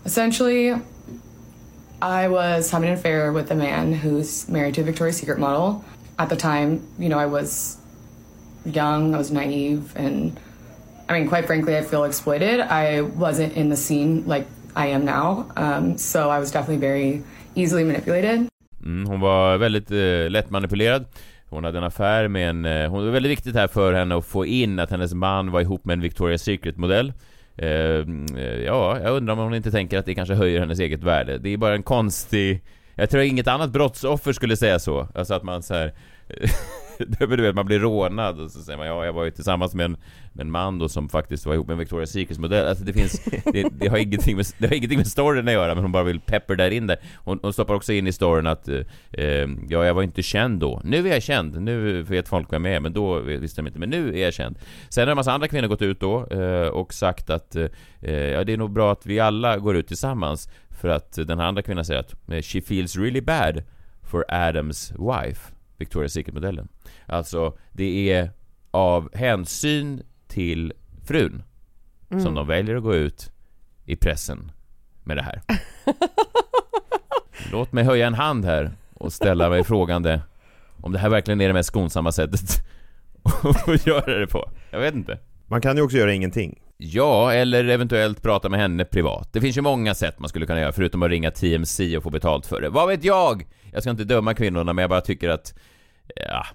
Essentially, 0.05 0.75
I 2.01 2.27
was 2.27 2.71
having 2.71 2.89
an 2.89 2.95
affair 2.95 3.31
with 3.31 3.51
a 3.51 3.55
man 3.55 3.93
who's 3.93 4.51
married 4.51 4.75
to 4.75 4.81
a 4.81 4.83
Victoria's 4.83 5.17
Secret 5.17 5.39
model. 5.39 5.83
At 6.17 6.29
the 6.29 6.35
time, 6.35 6.81
you 6.99 7.09
know, 7.09 7.19
I 7.19 7.25
was 7.25 7.77
young, 8.65 9.15
I 9.15 9.17
was 9.17 9.31
naive, 9.31 9.95
and 9.95 10.39
i 11.11 11.13
mean, 11.13 11.27
quite 11.27 11.47
frankly, 11.47 11.77
I 11.77 11.81
feel 11.81 12.05
exploited. 12.05 12.59
I 12.61 13.01
wasn't 13.01 13.53
in 13.57 13.69
the 13.69 13.75
scene 13.75 14.23
like 14.25 14.47
I 14.75 14.87
am 14.87 15.05
now. 15.05 15.45
Um, 15.57 15.97
so 15.97 16.29
I 16.29 16.39
was 16.39 16.51
definitely 16.51 16.87
very 16.87 17.23
easily 17.55 17.83
manipulated. 17.83 18.47
Mm, 18.83 19.05
hon 19.05 19.19
var 19.19 19.57
väldigt 19.57 19.91
eh, 19.91 20.29
lättmanipulerad. 20.29 21.05
Hon 21.49 21.63
hade 21.63 21.77
en 21.77 21.83
affär 21.83 22.27
med 22.27 22.49
en... 22.49 22.65
Eh, 22.65 22.89
hon 22.89 23.05
var 23.05 23.11
väldigt 23.11 23.31
viktigt 23.31 23.55
här 23.55 23.67
för 23.67 23.93
henne 23.93 24.17
att 24.17 24.25
få 24.25 24.45
in 24.45 24.79
att 24.79 24.91
hennes 24.91 25.13
man 25.13 25.51
var 25.51 25.61
ihop 25.61 25.85
med 25.85 25.93
en 25.93 26.03
Victoria's 26.03 26.37
Secret-modell. 26.37 27.13
Eh, 27.57 27.69
eh, 28.37 28.59
ja, 28.65 28.99
jag 28.99 29.13
undrar 29.13 29.33
om 29.33 29.39
hon 29.39 29.55
inte 29.55 29.71
tänker 29.71 29.97
att 29.97 30.05
det 30.05 30.15
kanske 30.15 30.35
höjer 30.35 30.59
hennes 30.59 30.79
eget 30.79 31.03
värde. 31.03 31.37
Det 31.37 31.49
är 31.49 31.57
bara 31.57 31.75
en 31.75 31.83
konstig... 31.83 32.63
Jag 32.95 33.09
tror 33.09 33.23
inget 33.23 33.47
annat 33.47 33.71
brottsoffer 33.71 34.33
skulle 34.33 34.57
säga 34.57 34.79
så. 34.79 35.07
Alltså 35.15 35.33
att 35.33 35.43
man 35.43 35.63
så 35.63 35.73
här... 35.73 35.93
du 37.19 37.41
vet, 37.41 37.55
man 37.55 37.65
blir 37.65 37.79
rånad 37.79 38.39
och 38.39 38.51
så 38.51 38.61
säger 38.61 38.77
man 38.77 38.87
ja, 38.87 39.05
jag 39.05 39.13
var 39.13 39.23
ju 39.23 39.31
tillsammans 39.31 39.75
med 39.75 39.85
en, 39.85 39.97
med 40.33 40.45
en 40.45 40.51
man 40.51 40.79
då 40.79 40.89
som 40.89 41.09
faktiskt 41.09 41.45
var 41.45 41.53
ihop 41.53 41.67
med 41.67 41.73
en 41.73 41.85
Victoria's 41.85 42.05
Secrets 42.05 42.39
modell. 42.39 42.67
Alltså 42.67 42.83
det 42.83 42.93
finns, 42.93 43.23
det, 43.53 43.67
det, 43.71 43.87
har 43.87 43.97
ingenting 43.97 44.35
med, 44.35 44.45
det 44.57 44.67
har 44.67 44.75
ingenting 44.75 44.97
med 44.97 45.07
storyn 45.07 45.47
att 45.47 45.53
göra, 45.53 45.75
men 45.75 45.83
hon 45.83 45.91
bara 45.91 46.03
vill 46.03 46.19
pepper 46.19 46.55
där 46.55 46.71
in 46.71 46.87
där. 46.87 46.97
Hon, 47.15 47.39
hon 47.41 47.53
stoppar 47.53 47.73
också 47.73 47.93
in 47.93 48.07
i 48.07 48.11
storyn 48.11 48.47
att 48.47 48.67
eh, 48.67 48.79
eh, 49.11 49.47
ja, 49.69 49.85
jag 49.85 49.93
var 49.93 50.03
inte 50.03 50.23
känd 50.23 50.59
då. 50.59 50.81
Nu 50.83 51.07
är 51.07 51.13
jag 51.13 51.23
känd, 51.23 51.61
nu 51.61 52.01
vet 52.01 52.27
folk 52.27 52.53
vem 52.53 52.65
jag 52.65 52.75
är, 52.75 52.79
men 52.79 52.93
då 52.93 53.19
visste 53.19 53.61
de 53.61 53.67
inte. 53.67 53.79
Men 53.79 53.89
nu 53.89 54.17
är 54.19 54.23
jag 54.23 54.33
känd. 54.33 54.59
Sen 54.89 55.03
har 55.03 55.11
en 55.11 55.15
massa 55.15 55.31
andra 55.31 55.47
kvinnor 55.47 55.67
gått 55.67 55.81
ut 55.81 55.99
då 55.99 56.27
eh, 56.27 56.67
och 56.67 56.93
sagt 56.93 57.29
att 57.29 57.55
eh, 57.55 57.65
eh, 58.01 58.15
ja, 58.15 58.43
det 58.43 58.53
är 58.53 58.57
nog 58.57 58.71
bra 58.71 58.91
att 58.91 59.05
vi 59.05 59.19
alla 59.19 59.57
går 59.57 59.75
ut 59.75 59.87
tillsammans. 59.87 60.49
För 60.81 60.89
att 60.89 61.13
den 61.13 61.39
här 61.39 61.45
andra 61.45 61.61
kvinnan 61.61 61.85
säger 61.85 61.99
att 61.99 62.13
eh, 62.31 62.41
she 62.41 62.61
feels 62.61 62.97
really 62.97 63.21
bad 63.21 63.63
for 64.03 64.25
Adams 64.27 64.91
wife. 64.91 65.51
Victoria's 65.77 66.07
Secret-modellen. 66.07 66.67
Alltså, 67.11 67.57
det 67.71 68.11
är 68.11 68.31
av 68.71 69.15
hänsyn 69.15 70.03
till 70.27 70.73
frun 71.05 71.43
mm. 72.09 72.23
som 72.23 72.35
de 72.35 72.47
väljer 72.47 72.75
att 72.75 72.83
gå 72.83 72.95
ut 72.95 73.31
i 73.85 73.95
pressen 73.95 74.51
med 75.03 75.17
det 75.17 75.23
här. 75.23 75.41
Låt 77.51 77.71
mig 77.71 77.83
höja 77.83 78.07
en 78.07 78.13
hand 78.13 78.45
här 78.45 78.71
och 78.93 79.13
ställa 79.13 79.49
mig 79.49 79.63
frågande 79.63 80.21
om 80.81 80.91
det 80.91 80.99
här 80.99 81.09
verkligen 81.09 81.41
är 81.41 81.47
det 81.47 81.53
mest 81.53 81.69
skonsamma 81.69 82.11
sättet 82.11 82.49
att 83.67 83.87
göra 83.87 84.19
det 84.19 84.27
på. 84.27 84.51
Jag 84.71 84.79
vet 84.79 84.95
inte. 84.95 85.19
Man 85.47 85.61
kan 85.61 85.77
ju 85.77 85.83
också 85.83 85.97
göra 85.97 86.13
ingenting. 86.13 86.61
Ja, 86.77 87.33
eller 87.33 87.65
eventuellt 87.65 88.21
prata 88.21 88.49
med 88.49 88.59
henne 88.59 88.85
privat. 88.85 89.29
Det 89.33 89.41
finns 89.41 89.57
ju 89.57 89.61
många 89.61 89.95
sätt 89.95 90.19
man 90.19 90.29
skulle 90.29 90.45
kunna 90.45 90.59
göra, 90.59 90.71
förutom 90.71 91.03
att 91.03 91.09
ringa 91.09 91.31
TMC 91.31 91.97
och 91.97 92.03
få 92.03 92.09
betalt 92.09 92.45
för 92.45 92.61
det. 92.61 92.69
Vad 92.69 92.87
vet 92.87 93.03
jag? 93.03 93.47
Jag 93.71 93.81
ska 93.81 93.89
inte 93.89 94.03
döma 94.03 94.33
kvinnorna, 94.33 94.73
men 94.73 94.83
jag 94.83 94.89
bara 94.89 95.01
tycker 95.01 95.29
att... 95.29 95.53
Ja, 96.15 96.45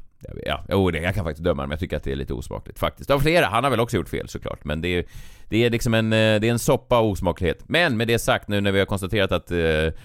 Ja, 0.46 0.64
jo, 0.68 0.90
jag 0.90 1.14
kan 1.14 1.24
faktiskt 1.24 1.44
döma 1.44 1.62
men 1.62 1.70
jag 1.70 1.80
tycker 1.80 1.96
att 1.96 2.04
det 2.04 2.12
är 2.12 2.16
lite 2.16 2.34
osmakligt 2.34 2.78
faktiskt. 2.78 3.10
Av 3.10 3.20
flera, 3.20 3.46
han 3.46 3.64
har 3.64 3.70
väl 3.70 3.80
också 3.80 3.96
gjort 3.96 4.08
fel 4.08 4.28
såklart, 4.28 4.64
men 4.64 4.80
det 4.80 4.88
är, 4.88 5.04
det 5.48 5.64
är 5.64 5.70
liksom 5.70 5.94
en, 5.94 6.12
eh, 6.12 6.40
det 6.40 6.48
är 6.48 6.50
en 6.50 6.58
soppa 6.58 6.96
av 6.96 7.06
osmaklighet. 7.06 7.64
Men 7.66 7.96
med 7.96 8.08
det 8.08 8.18
sagt 8.18 8.48
nu 8.48 8.60
när 8.60 8.72
vi 8.72 8.78
har 8.78 8.86
konstaterat 8.86 9.32
att, 9.32 9.50
eh, 9.50 9.58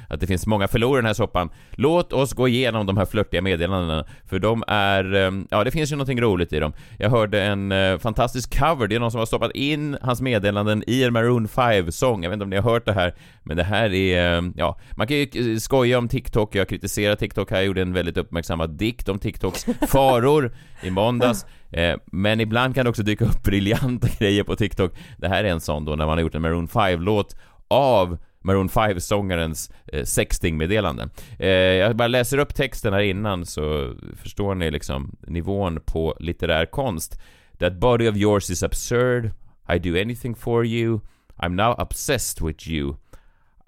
att 0.10 0.19
det 0.19 0.27
finns 0.27 0.48
många 0.48 0.67
förlorare 0.67 1.00
i 1.00 1.01
den 1.01 1.05
här 1.05 1.13
soppan, 1.13 1.50
låt 1.71 2.13
oss 2.13 2.33
gå 2.33 2.48
igenom 2.48 2.86
de 2.86 2.98
här 2.98 3.05
flörtiga 3.05 3.41
meddelandena, 3.41 4.05
för 4.25 4.39
de 4.39 4.63
är, 4.67 5.13
ehm, 5.13 5.48
ja 5.51 5.63
det 5.63 5.71
finns 5.71 5.91
ju 5.91 5.95
någonting 5.95 6.21
roligt 6.21 6.53
i 6.53 6.60
dem. 6.60 6.74
Jag 7.00 7.10
hörde 7.10 7.43
en 7.43 7.71
eh, 7.71 7.98
fantastisk 7.98 8.60
cover, 8.60 8.88
det 8.88 8.95
är 8.95 9.00
någon 9.00 9.12
som 9.12 9.19
har 9.19 9.25
stoppat 9.25 9.51
in 9.51 9.98
hans 10.01 10.21
meddelanden 10.21 10.83
i 10.88 11.03
en 11.03 11.13
Maroon 11.13 11.48
5-sång, 11.48 12.24
jag 12.24 12.29
vet 12.29 12.36
inte 12.36 12.43
om 12.43 12.50
ni 12.50 12.55
har 12.55 12.71
hört 12.71 12.86
det 12.86 12.93
här, 12.93 13.13
men 13.43 13.57
det 13.57 13.63
här 13.63 13.93
är, 13.93 14.38
ehm, 14.38 14.53
ja, 14.57 14.79
man 14.95 15.07
kan 15.07 15.17
ju 15.17 15.60
skoja 15.60 15.98
om 15.98 16.07
TikTok, 16.07 16.55
jag 16.55 16.69
kritiserar 16.69 17.15
TikTok 17.15 17.51
här, 17.51 17.57
jag 17.57 17.65
gjorde 17.65 17.81
en 17.81 17.93
väldigt 17.93 18.17
uppmärksammad 18.17 18.69
dikt 18.69 19.10
om 19.10 19.19
TikToks 19.19 19.65
faror 19.88 20.51
i 20.83 20.89
måndags. 20.89 21.45
Eh, 21.72 21.96
men 22.06 22.40
ibland 22.40 22.75
kan 22.75 22.86
det 22.86 22.90
också 22.90 23.04
dyka 23.04 23.25
upp 23.25 23.44
briljanta 23.44 24.08
grejer 24.20 24.44
på 24.44 24.56
TikTok. 24.56 24.94
Det 25.18 25.28
här 25.28 25.44
är 25.44 25.50
en 25.50 25.62
sån 25.62 25.86
då 25.86 25.96
när 25.96 26.06
man 26.06 26.18
har 26.18 26.22
gjort 26.22 26.36
en 26.36 26.42
Maroon 26.42 26.68
5-låt 26.68 27.36
av 27.68 28.18
Maroon 28.44 28.70
5-sångarens 28.70 29.72
eh, 29.88 30.04
sextingmeddelande. 30.04 31.10
Eh, 31.40 31.50
jag 31.50 31.96
bara 31.96 32.08
läser 32.08 32.38
upp 32.38 32.56
texten 32.56 32.94
här 32.94 33.01
innan 33.01 33.46
så 33.46 33.96
förstår 34.16 34.56
ni 34.56 34.72
liksom 34.72 35.16
nivån 35.28 35.80
på 35.86 36.16
litterär 36.20 36.66
konst. 36.66 37.20
That 37.60 37.80
body 37.80 38.10
of 38.10 38.16
yours 38.16 38.50
is 38.50 38.63
absurd. 38.63 39.32
I 39.74 39.80
do 39.80 40.01
anything 40.01 40.36
for 40.36 40.66
you. 40.66 41.00
I'm 41.38 41.56
now 41.56 41.75
obsessed 41.78 42.48
with 42.48 42.68
you. 42.68 42.96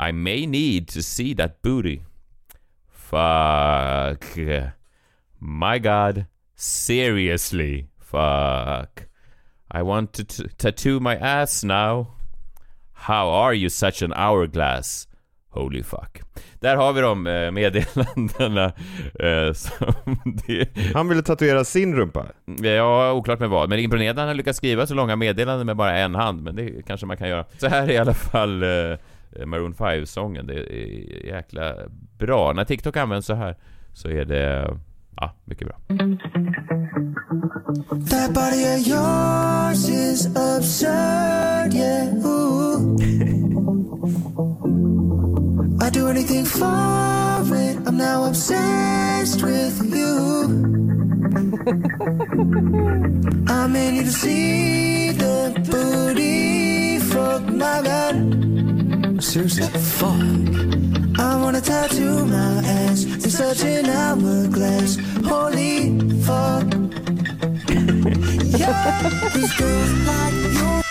I 0.10 0.12
may 0.12 0.48
need 0.48 0.88
to 0.88 1.02
see 1.02 1.36
that 1.36 1.62
booty. 1.62 2.02
Fuck. 2.92 4.38
My 5.40 5.80
god. 5.80 6.26
Seriously. 6.56 7.88
Fuck. 8.14 9.08
I 9.80 9.82
want 9.82 10.14
to 10.14 10.24
t- 10.24 10.50
tattoo 10.58 11.00
my 11.00 11.16
ass 11.16 11.64
now. 11.64 12.06
How 12.94 13.30
are 13.30 13.54
you 13.56 13.70
such 13.70 14.04
an 14.04 14.14
hourglass? 14.14 15.08
Holy 15.50 15.84
fuck. 15.84 16.22
Där 16.60 16.76
har 16.76 16.94
vi 16.94 17.02
de 17.02 17.28
eh, 17.28 17.52
meddelandena. 17.52 18.72
Eh, 19.20 19.54
det, 20.48 20.68
Han 20.96 21.10
ville 21.10 21.22
tatuera 21.22 21.64
sin 21.64 21.96
rumpa. 21.96 22.26
ja, 22.62 23.12
oklart 23.14 23.40
med 23.40 23.50
vad. 23.50 23.70
Men 23.70 23.80
imponerande 23.80 24.22
att 24.22 24.28
han 24.28 24.38
lyckats 24.38 24.58
skriva 24.58 24.88
så 24.88 24.94
långa 24.94 25.16
meddelanden 25.16 25.66
med 25.66 25.76
bara 25.76 25.98
en 25.98 26.16
hand. 26.16 26.42
Men 26.42 26.56
det 26.56 26.86
kanske 26.88 27.06
man 27.06 27.18
kan 27.18 27.30
göra. 27.30 27.46
Så 27.58 27.68
här 27.68 27.84
är 27.84 27.92
i 27.92 27.98
alla 27.98 28.14
fall 28.14 28.64
eh, 28.64 28.98
Maroon 29.46 29.74
5-sången. 29.74 30.48
Det 30.48 30.54
är 30.54 31.26
jäkla 31.26 31.76
bra. 32.18 32.54
När 32.54 32.66
TikTok 32.66 32.98
används 32.98 33.28
så 33.28 33.34
här 33.34 33.56
så 33.94 34.10
är 34.10 34.26
det 34.26 34.78
ja, 35.22 35.36
mycket 35.46 35.68
bra. 35.68 35.78
That 38.10 38.34
body 38.34 38.64
of 38.66 38.88
yours 38.88 39.90
is 39.90 40.26
absurd, 40.36 41.74
yeah. 41.74 42.26
Ooh. 42.26 42.98
I 45.82 45.90
do 45.90 46.08
anything 46.08 46.46
for 46.46 47.56
it. 47.56 47.78
I'm 47.88 47.98
now 47.98 48.24
obsessed 48.26 49.44
with 49.44 49.82
you. 49.94 50.14
I'm 53.48 53.72
may 53.72 53.92
need 53.92 54.06
to 54.06 54.12
see 54.12 55.12
the 55.12 55.54
booty 55.70 57.00
fuck 57.00 57.44
my 57.50 57.82
god. 57.84 58.93
Seriously, 59.24 59.64
fuck. 59.80 60.20
I 61.18 61.36
wanna 61.42 61.62
tattoo 61.62 62.26
my 62.26 62.62
ass 62.66 63.06
in 63.06 63.22
such 63.32 63.64
an 63.64 63.86
hourglass. 63.86 64.98
Holy 65.26 65.98
fuck. 66.24 66.74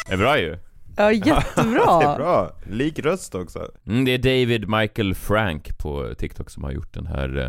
Det 0.07 0.13
är 0.13 0.17
bra 0.17 0.39
ju. 0.39 0.57
Ja, 0.97 1.09
Det 1.09 1.15
jättebra! 1.15 2.03
är 2.13 2.17
bra. 2.17 2.57
Lik 2.71 2.99
röst 2.99 3.35
också. 3.35 3.69
Mm, 3.87 4.05
det 4.05 4.11
är 4.13 4.19
David 4.19 4.69
Michael 4.69 5.15
Frank 5.15 5.79
på 5.79 6.15
TikTok 6.19 6.51
som 6.51 6.65
har 6.65 6.71
gjort 6.73 6.95
den 6.95 7.07
här 7.07 7.39
eh, 7.39 7.49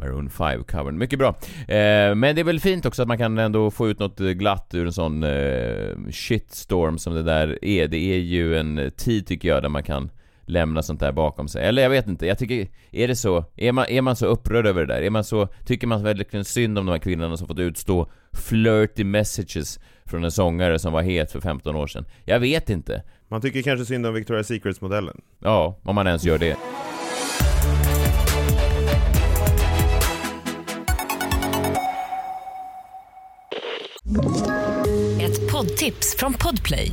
Maroon 0.00 0.28
5-covern. 0.28 0.98
Mycket 0.98 1.18
bra. 1.18 1.28
Eh, 1.74 2.14
men 2.14 2.34
det 2.34 2.40
är 2.40 2.44
väl 2.44 2.60
fint 2.60 2.86
också 2.86 3.02
att 3.02 3.08
man 3.08 3.18
kan 3.18 3.38
ändå 3.38 3.70
få 3.70 3.88
ut 3.88 3.98
något 3.98 4.18
glatt 4.18 4.70
ur 4.74 4.86
en 4.86 4.92
sån 4.92 5.22
eh, 5.24 6.10
shitstorm 6.10 6.98
som 6.98 7.14
det 7.14 7.22
där 7.22 7.64
är. 7.64 7.88
Det 7.88 7.98
är 8.14 8.18
ju 8.18 8.58
en 8.58 8.90
tid 8.96 9.26
tycker 9.26 9.48
jag 9.48 9.62
där 9.62 9.68
man 9.68 9.82
kan 9.82 10.10
lämna 10.48 10.82
sånt 10.82 11.00
där 11.00 11.12
bakom 11.12 11.48
sig. 11.48 11.64
Eller 11.64 11.82
jag 11.82 11.90
vet 11.90 12.06
inte, 12.06 12.26
jag 12.26 12.38
tycker, 12.38 12.68
är 12.90 13.08
det 13.08 13.16
så? 13.16 13.44
Är 13.56 13.72
man, 13.72 13.86
är 13.88 14.02
man 14.02 14.16
så 14.16 14.26
upprörd 14.26 14.66
över 14.66 14.86
det 14.86 14.94
där? 14.94 15.02
Är 15.02 15.10
man 15.10 15.24
så, 15.24 15.48
tycker 15.66 15.86
man 15.86 16.02
verkligen 16.02 16.44
synd 16.44 16.78
om 16.78 16.86
de 16.86 16.92
här 16.92 16.98
kvinnorna 16.98 17.36
som 17.36 17.46
fått 17.46 17.58
utstå 17.58 18.10
flirty 18.32 19.04
messages 19.04 19.80
från 20.04 20.24
en 20.24 20.30
sångare 20.30 20.78
som 20.78 20.92
var 20.92 21.02
het 21.02 21.32
för 21.32 21.40
15 21.40 21.76
år 21.76 21.86
sedan? 21.86 22.04
Jag 22.24 22.40
vet 22.40 22.70
inte. 22.70 23.02
Man 23.28 23.40
tycker 23.40 23.62
kanske 23.62 23.86
synd 23.86 24.06
om 24.06 24.16
Victoria's 24.16 24.42
Secrets-modellen. 24.42 25.20
Ja, 25.38 25.78
om 25.82 25.94
man 25.94 26.06
ens 26.06 26.24
gör 26.24 26.38
det. 26.38 26.56
Ett 35.22 35.52
poddtips 35.52 36.16
från 36.18 36.34
Podplay. 36.34 36.92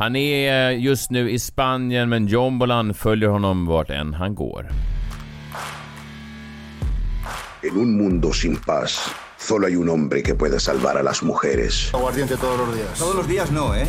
Han 0.00 0.16
är 0.16 0.70
eh, 0.70 0.78
just 0.78 1.10
nu 1.10 1.30
i 1.30 1.38
Spanien, 1.38 2.08
men 2.08 2.26
Jombolan 2.26 2.94
följer 2.94 3.28
honom 3.28 3.66
vart 3.66 3.90
än 3.90 4.14
han 4.14 4.34
går. 4.34 4.66
En 7.62 7.76
un 7.76 7.96
mundo 7.96 8.32
sin 8.32 8.56
paz, 8.56 9.10
solo 9.38 9.66
hay 9.66 9.76
un 9.76 9.88
hombre 9.88 10.22
que 10.22 10.34
puede 10.34 10.60
salvar 10.60 10.96
a 10.96 11.02
las 11.02 11.22
mujeres. 11.22 11.94
Aguardiente 11.94 12.36
todos 12.36 12.58
los 12.58 12.76
días. 12.76 12.98
Todos 12.98 13.14
los 13.14 13.28
días 13.28 13.50
no, 13.50 13.74
¿eh? 13.74 13.86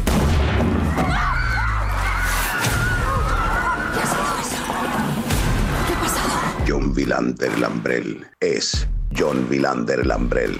John 6.68 6.94
Vilander 6.94 7.60
Lambrell 7.60 8.26
es 8.40 8.88
John 9.20 9.48
Vilander 9.50 10.06
Lambrell. 10.08 10.60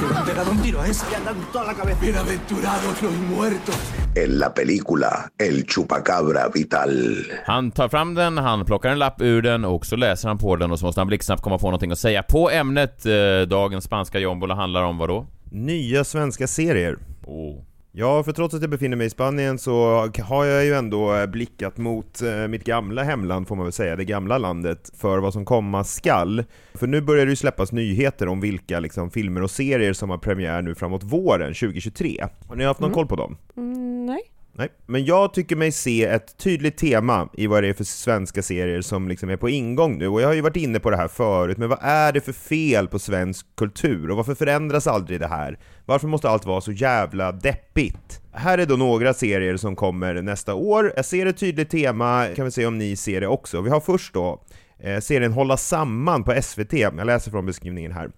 Le 0.00 0.16
han 0.16 0.24
pegado 0.26 0.50
un 0.50 0.62
tiro 0.62 0.80
a 0.80 0.86
ese. 0.86 1.10
Le 1.10 1.16
han 1.16 1.24
dado 1.24 1.40
en 1.40 1.52
toda 1.52 1.64
la 1.64 1.74
cabeza. 1.74 2.00
Bienaventurados 2.00 3.02
los 3.02 3.12
muertos. 3.12 3.76
En 4.14 4.38
la 4.38 4.54
película 4.54 5.30
El 5.38 5.66
Chupacabra 5.66 6.48
Vital. 6.54 7.26
Han 7.46 7.70
tar 7.70 7.88
fram 7.88 8.14
den, 8.14 8.38
han 8.38 8.64
plockar 8.64 8.90
en 8.90 8.98
lapp 8.98 9.20
ur 9.20 9.42
den 9.42 9.64
och 9.64 9.86
så 9.86 9.96
läser 9.96 10.28
han 10.28 10.38
på 10.38 10.56
den 10.56 10.72
och 10.72 10.78
så 10.78 10.86
måste 10.86 11.00
han 11.00 11.08
blixtsnabbt 11.08 11.42
komma 11.42 11.58
på 11.58 11.66
någonting 11.66 11.92
att 11.92 11.98
säga. 11.98 12.22
På 12.22 12.50
ämnet 12.50 13.06
eh, 13.06 13.48
dagens 13.48 13.84
spanska 13.84 14.18
jombola 14.18 14.54
handlar 14.54 14.82
om 14.82 14.98
vad 14.98 15.08
då? 15.08 15.26
Nya 15.50 16.04
svenska 16.04 16.46
serier. 16.46 16.98
Oh. 17.26 17.67
Ja, 17.92 18.22
för 18.22 18.32
trots 18.32 18.54
att 18.54 18.60
jag 18.60 18.70
befinner 18.70 18.96
mig 18.96 19.06
i 19.06 19.10
Spanien 19.10 19.58
så 19.58 20.06
har 20.22 20.44
jag 20.44 20.64
ju 20.64 20.74
ändå 20.74 21.14
eh, 21.14 21.26
blickat 21.26 21.76
mot 21.76 22.22
eh, 22.22 22.48
mitt 22.48 22.64
gamla 22.64 23.02
hemland 23.02 23.48
får 23.48 23.56
man 23.56 23.64
väl 23.64 23.72
säga, 23.72 23.96
det 23.96 24.04
gamla 24.04 24.38
landet, 24.38 24.90
för 24.96 25.18
vad 25.18 25.32
som 25.32 25.44
komma 25.44 25.84
skall. 25.84 26.44
För 26.74 26.86
nu 26.86 27.00
börjar 27.00 27.26
det 27.26 27.30
ju 27.30 27.36
släppas 27.36 27.72
nyheter 27.72 28.28
om 28.28 28.40
vilka 28.40 28.80
liksom, 28.80 29.10
filmer 29.10 29.42
och 29.42 29.50
serier 29.50 29.92
som 29.92 30.10
har 30.10 30.18
premiär 30.18 30.62
nu 30.62 30.74
framåt 30.74 31.02
våren 31.02 31.54
2023. 31.54 32.26
Har 32.48 32.56
ni 32.56 32.64
haft 32.64 32.80
någon 32.80 32.92
koll 32.92 33.06
på 33.06 33.16
dem? 33.16 33.36
Mm, 33.56 34.06
nej. 34.06 34.20
Nej, 34.58 34.68
men 34.86 35.04
jag 35.04 35.34
tycker 35.34 35.56
mig 35.56 35.72
se 35.72 36.04
ett 36.04 36.38
tydligt 36.38 36.76
tema 36.76 37.28
i 37.32 37.46
vad 37.46 37.62
det 37.62 37.68
är 37.68 37.74
för 37.74 37.84
svenska 37.84 38.42
serier 38.42 38.80
som 38.80 39.08
liksom 39.08 39.30
är 39.30 39.36
på 39.36 39.48
ingång 39.48 39.98
nu, 39.98 40.08
och 40.08 40.22
jag 40.22 40.26
har 40.26 40.34
ju 40.34 40.40
varit 40.40 40.56
inne 40.56 40.80
på 40.80 40.90
det 40.90 40.96
här 40.96 41.08
förut, 41.08 41.58
men 41.58 41.68
vad 41.68 41.78
är 41.82 42.12
det 42.12 42.20
för 42.20 42.32
fel 42.32 42.88
på 42.88 42.98
svensk 42.98 43.46
kultur, 43.56 44.10
och 44.10 44.16
varför 44.16 44.34
förändras 44.34 44.86
aldrig 44.86 45.20
det 45.20 45.26
här? 45.26 45.58
Varför 45.86 46.08
måste 46.08 46.28
allt 46.28 46.46
vara 46.46 46.60
så 46.60 46.72
jävla 46.72 47.32
deppigt? 47.32 48.20
Här 48.32 48.58
är 48.58 48.66
då 48.66 48.76
några 48.76 49.14
serier 49.14 49.56
som 49.56 49.76
kommer 49.76 50.22
nästa 50.22 50.54
år, 50.54 50.92
jag 50.96 51.04
ser 51.04 51.26
ett 51.26 51.38
tydligt 51.38 51.70
tema, 51.70 52.26
kan 52.36 52.44
vi 52.44 52.50
se 52.50 52.66
om 52.66 52.78
ni 52.78 52.96
ser 52.96 53.20
det 53.20 53.26
också. 53.26 53.60
Vi 53.60 53.70
har 53.70 53.80
först 53.80 54.14
då 54.14 54.44
eh, 54.78 55.00
serien 55.00 55.32
Hålla 55.32 55.56
Samman 55.56 56.24
på 56.24 56.42
SVT, 56.42 56.72
jag 56.72 57.06
läser 57.06 57.30
från 57.30 57.46
beskrivningen 57.46 57.92
här. 57.92 58.10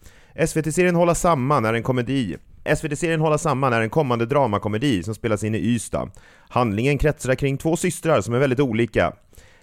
SVT-serien 0.47 0.95
Hålla 0.95 1.15
Samman 1.15 1.65
är 1.65 1.75
en 1.75 1.83
komedi 1.83 2.37
SVT-serien 2.77 3.21
Hålla 3.21 3.39
Samman 3.39 3.73
är 3.73 3.81
en 3.81 3.91
kommande 3.91 4.27
dramakomedi 4.27 5.03
som 5.03 5.15
spelas 5.15 5.45
in 5.45 5.55
i 5.55 5.59
Ystad. 5.59 6.11
Handlingen 6.49 6.99
kretsar 6.99 7.35
kring 7.35 7.59
två 7.59 7.77
systrar 7.77 8.21
som 8.21 8.35
är 8.35 8.39
väldigt 8.39 8.61
olika. 8.61 9.13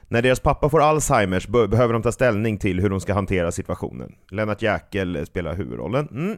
När 0.07 0.21
deras 0.21 0.39
pappa 0.39 0.69
får 0.69 0.81
Alzheimers 0.81 1.47
behöver 1.47 1.93
de 1.93 2.01
ta 2.01 2.11
ställning 2.11 2.57
till 2.57 2.79
hur 2.79 2.89
de 2.89 2.99
ska 2.99 3.13
hantera 3.13 3.51
situationen. 3.51 4.11
Lennart 4.31 4.61
Jäkel 4.61 5.25
spelar 5.25 5.55
huvudrollen. 5.55 6.07
Mm. 6.11 6.37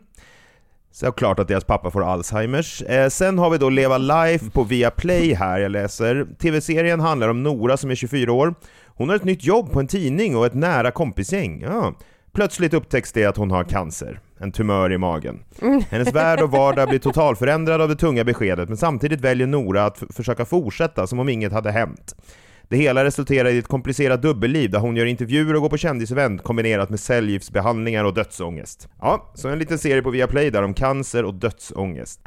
Såklart 0.91 1.39
att 1.39 1.47
deras 1.47 1.63
pappa 1.63 1.91
får 1.91 2.03
Alzheimers. 2.03 2.81
Eh, 2.81 3.09
sen 3.09 3.39
har 3.39 3.49
vi 3.49 3.57
då 3.57 3.69
Leva 3.69 3.97
Life 3.97 4.51
på 4.51 4.63
Viaplay 4.63 5.33
här, 5.33 5.59
jag 5.59 5.71
läser. 5.71 6.27
TV-serien 6.39 6.99
handlar 6.99 7.29
om 7.29 7.43
Nora 7.43 7.77
som 7.77 7.91
är 7.91 7.95
24 7.95 8.31
år. 8.31 8.53
Hon 8.85 9.09
har 9.09 9.15
ett 9.15 9.23
nytt 9.23 9.43
jobb 9.43 9.71
på 9.71 9.79
en 9.79 9.87
tidning 9.87 10.37
och 10.37 10.45
ett 10.45 10.53
nära 10.53 10.91
kompisgäng. 10.91 11.61
Ja. 11.61 11.93
Plötsligt 12.33 12.73
upptäcks 12.73 13.11
det 13.11 13.25
att 13.25 13.37
hon 13.37 13.51
har 13.51 13.63
cancer, 13.63 14.19
en 14.37 14.51
tumör 14.51 14.91
i 14.91 14.97
magen. 14.97 15.39
Hennes 15.89 16.13
värld 16.13 16.41
och 16.41 16.51
vardag 16.51 16.89
blir 16.89 16.99
totalförändrad 16.99 17.81
av 17.81 17.89
det 17.89 17.95
tunga 17.95 18.23
beskedet, 18.23 18.69
men 18.69 18.77
samtidigt 18.77 19.21
väljer 19.21 19.47
Nora 19.47 19.85
att 19.85 20.03
försöka 20.09 20.45
fortsätta 20.45 21.07
som 21.07 21.19
om 21.19 21.29
inget 21.29 21.51
hade 21.51 21.71
hänt. 21.71 22.15
Det 22.69 22.77
hela 22.77 23.03
resulterar 23.03 23.49
i 23.49 23.57
ett 23.57 23.67
komplicerat 23.67 24.21
dubbelliv 24.21 24.69
där 24.69 24.79
hon 24.79 24.95
gör 24.95 25.05
intervjuer 25.05 25.55
och 25.55 25.61
går 25.61 25.69
på 25.69 25.77
kändisevent 25.77 26.43
kombinerat 26.43 26.89
med 26.89 26.99
cellgiftsbehandlingar 26.99 28.03
och 28.03 28.13
dödsångest. 28.13 28.87
Ja, 29.01 29.31
så 29.35 29.49
en 29.49 29.59
liten 29.59 29.77
serie 29.77 30.01
på 30.01 30.09
Viaplay 30.09 30.49
där 30.49 30.63
om 30.63 30.73
cancer 30.73 31.23
och 31.23 31.33
dödsångest. 31.33 32.19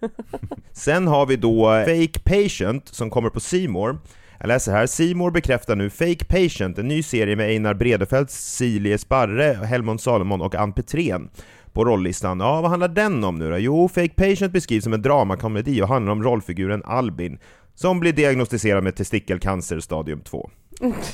Sen 0.72 1.06
har 1.06 1.26
vi 1.26 1.36
då 1.36 1.84
Fake 1.86 2.20
Patient 2.24 2.88
som 2.88 3.10
kommer 3.10 3.30
på 3.30 3.40
Seymour. 3.40 3.98
Jag 4.42 4.48
läser 4.48 4.72
här, 4.72 4.86
Seymour 4.86 5.30
bekräftar 5.30 5.76
nu 5.76 5.90
Fake 5.90 6.24
Patient, 6.24 6.78
en 6.78 6.88
ny 6.88 7.02
serie 7.02 7.36
med 7.36 7.46
Einar 7.46 7.74
Bredefeld, 7.74 8.30
Cilie 8.30 8.98
Sparre, 8.98 9.42
Helmut 9.64 10.00
Salomon 10.00 10.40
och 10.40 10.54
Ann 10.54 10.72
Petrén 10.72 11.30
på 11.72 11.84
rolllistan. 11.84 12.40
Ja, 12.40 12.60
vad 12.60 12.70
handlar 12.70 12.88
den 12.88 13.24
om 13.24 13.38
nu 13.38 13.50
då? 13.50 13.58
Jo, 13.58 13.88
Fake 13.88 14.14
Patient 14.14 14.52
beskrivs 14.52 14.84
som 14.84 14.92
en 14.92 15.02
dramakomedi 15.02 15.82
och 15.82 15.88
handlar 15.88 16.12
om 16.12 16.22
rollfiguren 16.22 16.82
Albin, 16.84 17.38
som 17.74 18.00
blir 18.00 18.12
diagnostiserad 18.12 18.84
med 18.84 18.96
testikelcancer 18.96 19.80
stadium 19.80 20.20
2. 20.20 20.50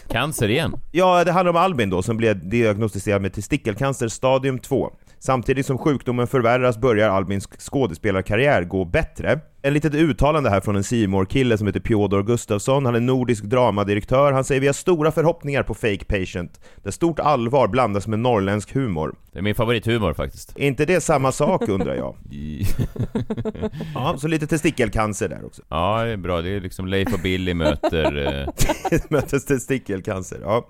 Cancer 0.09 0.49
igen? 0.51 0.81
Ja, 0.93 1.25
det 1.25 1.33
handlar 1.33 1.51
om 1.51 1.57
Albin 1.57 1.91
då, 1.91 2.03
som 2.03 2.17
blev 2.17 2.49
diagnostiserad 2.49 3.23
med 3.23 3.33
testikelcancer 3.33 4.09
stadium 4.09 4.59
2. 4.59 4.93
Samtidigt 5.19 5.67
som 5.67 5.79
sjukdomen 5.79 6.27
förvärras 6.27 6.79
börjar 6.79 7.11
Albins 7.11 7.49
skådespelarkarriär 7.59 8.65
gå 8.65 8.85
bättre. 8.85 9.41
En 9.63 9.75
litet 9.75 9.95
uttalande 9.95 10.51
här 10.51 10.61
från 10.61 10.77
en 10.77 10.85
simor 10.85 11.25
kille 11.25 11.59
som 11.59 11.67
heter 11.67 11.81
Piotr 11.81 12.23
Gustafsson, 12.23 12.87
han 12.87 12.95
är 12.95 13.01
nordisk 13.01 13.45
dramadirektör, 13.45 14.33
han 14.33 14.45
säger 14.45 14.61
vi 14.61 14.67
har 14.67 14.75
stora 14.75 15.13
förhoppningar 15.13 15.63
på 15.63 15.75
Fake 15.75 16.05
Patient, 16.05 16.61
där 16.83 16.91
stort 16.91 17.19
allvar 17.19 17.69
blandas 17.69 18.07
med 18.07 18.19
norrländsk 18.19 18.75
humor. 18.75 19.15
Det 19.33 19.39
är 19.39 19.43
min 19.43 19.55
favorithumor 19.55 20.15
faktiskt. 20.15 20.59
Är 20.59 20.67
inte 20.67 20.85
det 20.85 21.01
samma 21.01 21.33
sak 21.33 21.69
undrar 21.69 21.95
jag? 21.95 22.17
ja, 23.95 24.17
så 24.19 24.29
lite 24.29 24.47
testikelcancer 24.47 25.29
där 25.29 25.45
också. 25.47 25.63
Ja, 25.69 26.05
det 26.05 26.11
är 26.11 26.17
bra. 26.17 26.43
Det 26.43 26.51
är 26.51 26.61
liksom 26.61 26.87
Leif 26.87 27.13
och 27.13 27.21
Billy 27.21 27.55
möter... 27.55 28.17
Eh... 28.17 28.49
möter 29.09 29.39
testikelcancer, 29.39 30.39
ja. 30.43 30.69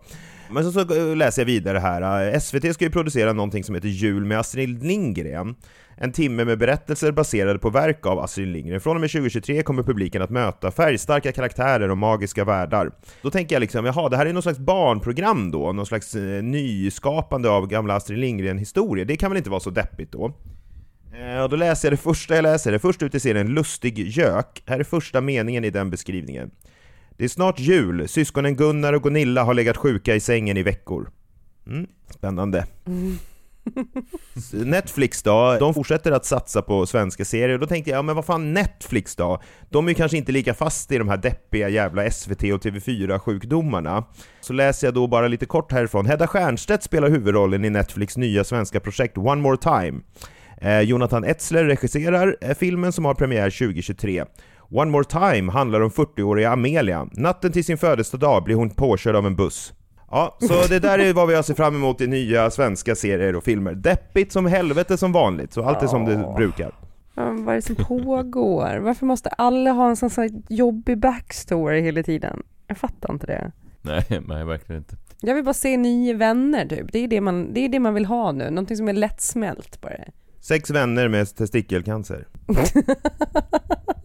Men 0.50 0.64
så, 0.64 0.72
så 0.72 1.10
eh, 1.10 1.16
läser 1.16 1.42
jag 1.42 1.46
vidare 1.46 1.78
här. 1.78 2.32
Eh, 2.32 2.40
SVT 2.40 2.74
ska 2.74 2.84
ju 2.84 2.90
producera 2.90 3.32
någonting 3.32 3.64
som 3.64 3.74
heter 3.74 3.88
Jul 3.88 4.24
med 4.24 4.38
Astrid 4.38 4.82
Lindgren. 4.82 5.54
En 6.00 6.12
timme 6.12 6.44
med 6.44 6.58
berättelser 6.58 7.12
baserade 7.12 7.58
på 7.58 7.70
verk 7.70 8.06
av 8.06 8.18
Astrid 8.18 8.48
Lindgren. 8.48 8.80
Från 8.80 8.96
och 8.96 9.00
med 9.00 9.10
2023 9.10 9.62
kommer 9.62 9.82
publiken 9.82 10.22
att 10.22 10.30
möta 10.30 10.70
färgstarka 10.70 11.32
karaktärer 11.32 11.90
och 11.90 11.98
magiska 11.98 12.44
världar. 12.44 12.90
Då 13.22 13.30
tänker 13.30 13.54
jag 13.54 13.60
liksom, 13.60 13.86
jaha, 13.86 14.08
det 14.08 14.16
här 14.16 14.26
är 14.26 14.32
någon 14.32 14.42
slags 14.42 14.58
barnprogram 14.58 15.50
då? 15.50 15.72
Någon 15.72 15.86
slags 15.86 16.14
eh, 16.14 16.42
nyskapande 16.42 17.48
av 17.50 17.66
gamla 17.66 17.94
Astrid 17.94 18.18
Lindgren-historier? 18.18 19.04
Det 19.04 19.16
kan 19.16 19.30
väl 19.30 19.38
inte 19.38 19.50
vara 19.50 19.60
så 19.60 19.70
deppigt 19.70 20.12
då? 20.12 20.34
Eh, 21.18 21.42
och 21.42 21.50
då 21.50 21.56
läser 21.56 21.88
jag 21.88 21.92
det 21.92 22.02
första 22.02 22.34
jag 22.34 22.42
läser, 22.42 22.72
det 22.72 22.78
först 22.78 23.02
ut 23.02 23.14
i 23.14 23.20
serien 23.20 23.46
Lustig 23.46 23.98
gök. 23.98 24.62
Här 24.66 24.80
är 24.80 24.84
första 24.84 25.20
meningen 25.20 25.64
i 25.64 25.70
den 25.70 25.90
beskrivningen. 25.90 26.50
Det 27.18 27.24
är 27.24 27.28
snart 27.28 27.60
jul, 27.60 28.08
syskonen 28.08 28.56
Gunnar 28.56 28.92
och 28.92 29.02
Gunilla 29.02 29.44
har 29.44 29.54
legat 29.54 29.76
sjuka 29.76 30.14
i 30.14 30.20
sängen 30.20 30.56
i 30.56 30.62
veckor. 30.62 31.10
Mm, 31.66 31.86
spännande. 32.10 32.66
Netflix 34.52 35.22
då, 35.22 35.56
de 35.60 35.74
fortsätter 35.74 36.12
att 36.12 36.24
satsa 36.24 36.62
på 36.62 36.86
svenska 36.86 37.24
serier, 37.24 37.58
då 37.58 37.66
tänkte 37.66 37.90
jag, 37.90 37.98
ja 37.98 38.02
men 38.02 38.16
vad 38.16 38.24
fan 38.24 38.54
Netflix 38.54 39.16
då? 39.16 39.42
De 39.70 39.86
är 39.86 39.88
ju 39.88 39.94
kanske 39.94 40.16
inte 40.16 40.32
lika 40.32 40.54
fast 40.54 40.92
i 40.92 40.98
de 40.98 41.08
här 41.08 41.16
deppiga 41.16 41.68
jävla 41.68 42.10
SVT 42.10 42.42
och 42.42 42.64
TV4-sjukdomarna. 42.64 44.04
Så 44.40 44.52
läser 44.52 44.86
jag 44.86 44.94
då 44.94 45.06
bara 45.06 45.28
lite 45.28 45.46
kort 45.46 45.72
härifrån, 45.72 46.06
Hedda 46.06 46.26
Stiernstedt 46.26 46.82
spelar 46.82 47.08
huvudrollen 47.10 47.64
i 47.64 47.70
Netflix 47.70 48.16
nya 48.16 48.44
svenska 48.44 48.80
projekt 48.80 49.18
One 49.18 49.42
More 49.42 49.56
Time. 49.56 50.00
Eh, 50.60 50.80
Jonathan 50.80 51.24
Etzler 51.24 51.64
regisserar 51.64 52.36
eh, 52.40 52.54
filmen 52.54 52.92
som 52.92 53.04
har 53.04 53.14
premiär 53.14 53.50
2023. 53.50 54.24
One 54.70 54.90
More 54.90 55.04
Time 55.04 55.52
handlar 55.52 55.80
om 55.80 55.90
40-åriga 55.90 56.50
Amelia. 56.50 57.08
Natten 57.12 57.52
till 57.52 57.64
sin 57.64 57.78
födelsedag 57.78 58.44
blir 58.44 58.56
hon 58.56 58.70
påkörd 58.70 59.16
av 59.16 59.26
en 59.26 59.36
buss. 59.36 59.72
Ja, 60.10 60.36
så 60.40 60.68
det 60.68 60.78
där 60.78 60.98
är 60.98 61.12
vad 61.12 61.28
vi 61.28 61.34
har 61.34 61.42
sett 61.42 61.56
fram 61.56 61.74
emot 61.76 62.00
i 62.00 62.06
nya 62.06 62.50
svenska 62.50 62.94
serier 62.94 63.36
och 63.36 63.44
filmer. 63.44 63.74
Deppigt 63.74 64.32
som 64.32 64.46
helvete 64.46 64.96
som 64.96 65.12
vanligt, 65.12 65.52
så 65.52 65.64
allt 65.64 65.82
är 65.82 65.86
som 65.86 66.04
det 66.04 66.34
brukar. 66.36 66.72
Ja, 67.14 67.24
vad 67.24 67.48
är 67.48 67.54
det 67.54 67.62
som 67.62 67.76
pågår? 67.76 68.78
Varför 68.78 69.06
måste 69.06 69.28
alla 69.28 69.72
ha 69.72 69.88
en 69.88 69.96
sån 69.96 70.10
sån 70.10 70.42
jobbig 70.48 70.98
backstory 70.98 71.80
hela 71.80 72.02
tiden? 72.02 72.42
Jag 72.66 72.78
fattar 72.78 73.12
inte 73.12 73.26
det. 73.26 73.52
Nej, 73.82 74.22
nej, 74.26 74.44
verkligen 74.44 74.80
inte. 74.80 74.96
Jag 75.20 75.34
vill 75.34 75.44
bara 75.44 75.54
se 75.54 75.76
nya 75.76 76.14
vänner 76.14 76.66
typ. 76.66 76.92
Det 76.92 76.98
är 76.98 77.08
det 77.08 77.20
man, 77.20 77.54
det 77.54 77.60
är 77.60 77.68
det 77.68 77.80
man 77.80 77.94
vill 77.94 78.06
ha 78.06 78.32
nu. 78.32 78.50
Någonting 78.50 78.76
som 78.76 78.88
är 78.88 78.92
lättsmält 78.92 79.80
bara. 79.80 79.92
Sex 80.40 80.70
vänner 80.70 81.08
med 81.08 81.36
testikelcancer. 81.36 82.26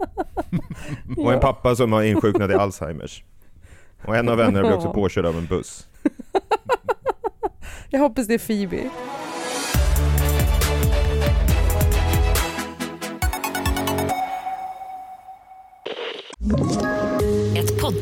och 1.17 1.33
en 1.33 1.39
pappa 1.39 1.75
som 1.75 1.91
har 1.91 2.03
insjuknat 2.03 2.51
i 2.51 2.53
Alzheimers. 2.53 3.23
Och 4.05 4.15
en 4.15 4.29
av 4.29 4.37
vännerna 4.37 4.61
blir 4.61 4.77
också 4.77 4.93
påkörd 4.93 5.25
av 5.25 5.37
en 5.37 5.45
buss. 5.45 5.87
Jag 7.89 7.99
hoppas 7.99 8.27
det 8.27 8.33
är 8.33 8.39
Phoebe. 8.39 8.89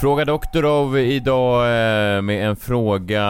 Fråga 0.00 0.24
Doktorov 0.24 0.98
idag 0.98 1.62
eh, 1.64 2.22
med 2.22 2.48
en 2.48 2.56
fråga 2.56 3.26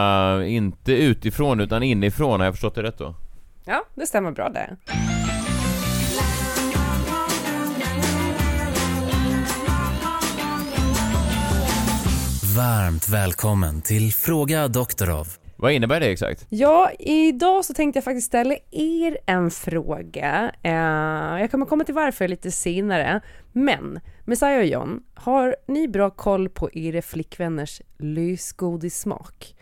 inte 0.47 0.93
utifrån 0.93 1.61
utan 1.61 1.83
inifrån, 1.83 2.41
har 2.41 2.47
jag 2.47 2.55
förstått 2.55 2.75
det 2.75 2.83
rätt 2.83 2.99
då? 2.99 3.15
Ja, 3.65 3.85
det 3.95 4.07
stämmer 4.07 4.31
bra 4.31 4.49
det. 4.49 4.77
Varmt 12.57 13.09
välkommen 13.09 13.83
till 13.83 14.13
Fråga 14.13 14.69
Doktorov. 14.69 15.29
Vad 15.61 15.73
innebär 15.73 16.01
det 16.01 16.07
exakt? 16.07 16.47
Ja, 16.49 16.91
idag 16.99 17.65
så 17.65 17.75
tänkte 17.75 17.97
jag 17.97 18.05
faktiskt 18.05 18.27
ställa 18.27 18.55
er 18.71 19.19
en 19.27 19.51
fråga. 19.51 20.53
Eh, 20.63 21.41
jag 21.41 21.51
kommer 21.51 21.67
komma 21.67 21.85
till 21.85 21.95
varför 21.95 22.29
lite 22.29 22.51
senare. 22.51 23.21
Men, 23.53 24.01
Messiah 24.25 24.59
och 24.59 24.67
John, 24.67 25.03
har 25.15 25.57
ni 25.67 25.89
bra 25.89 26.11
koll 26.11 26.49
på 26.49 26.71
era 26.73 27.03
flickvänners 27.03 27.83
lösgodissmak? 27.99 29.55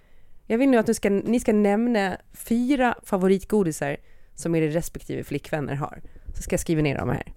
Jag 0.46 0.59
vill 0.59 0.68
nu 0.68 0.76
att 0.78 0.87
ni 0.87 0.94
ska, 0.94 1.11
ni 1.11 1.40
ska 1.40 1.52
nämna 1.52 2.16
fyra 2.32 2.94
favoritgodisar 3.02 3.96
som 4.35 4.54
era 4.54 4.66
respektive 4.66 5.24
flickvänner 5.24 5.74
har. 5.74 6.00
Så 6.35 6.42
ska 6.42 6.52
jag 6.52 6.61
skriva 6.61 6.82
ner 6.82 6.98
dem 6.98 7.09
här. 7.09 7.32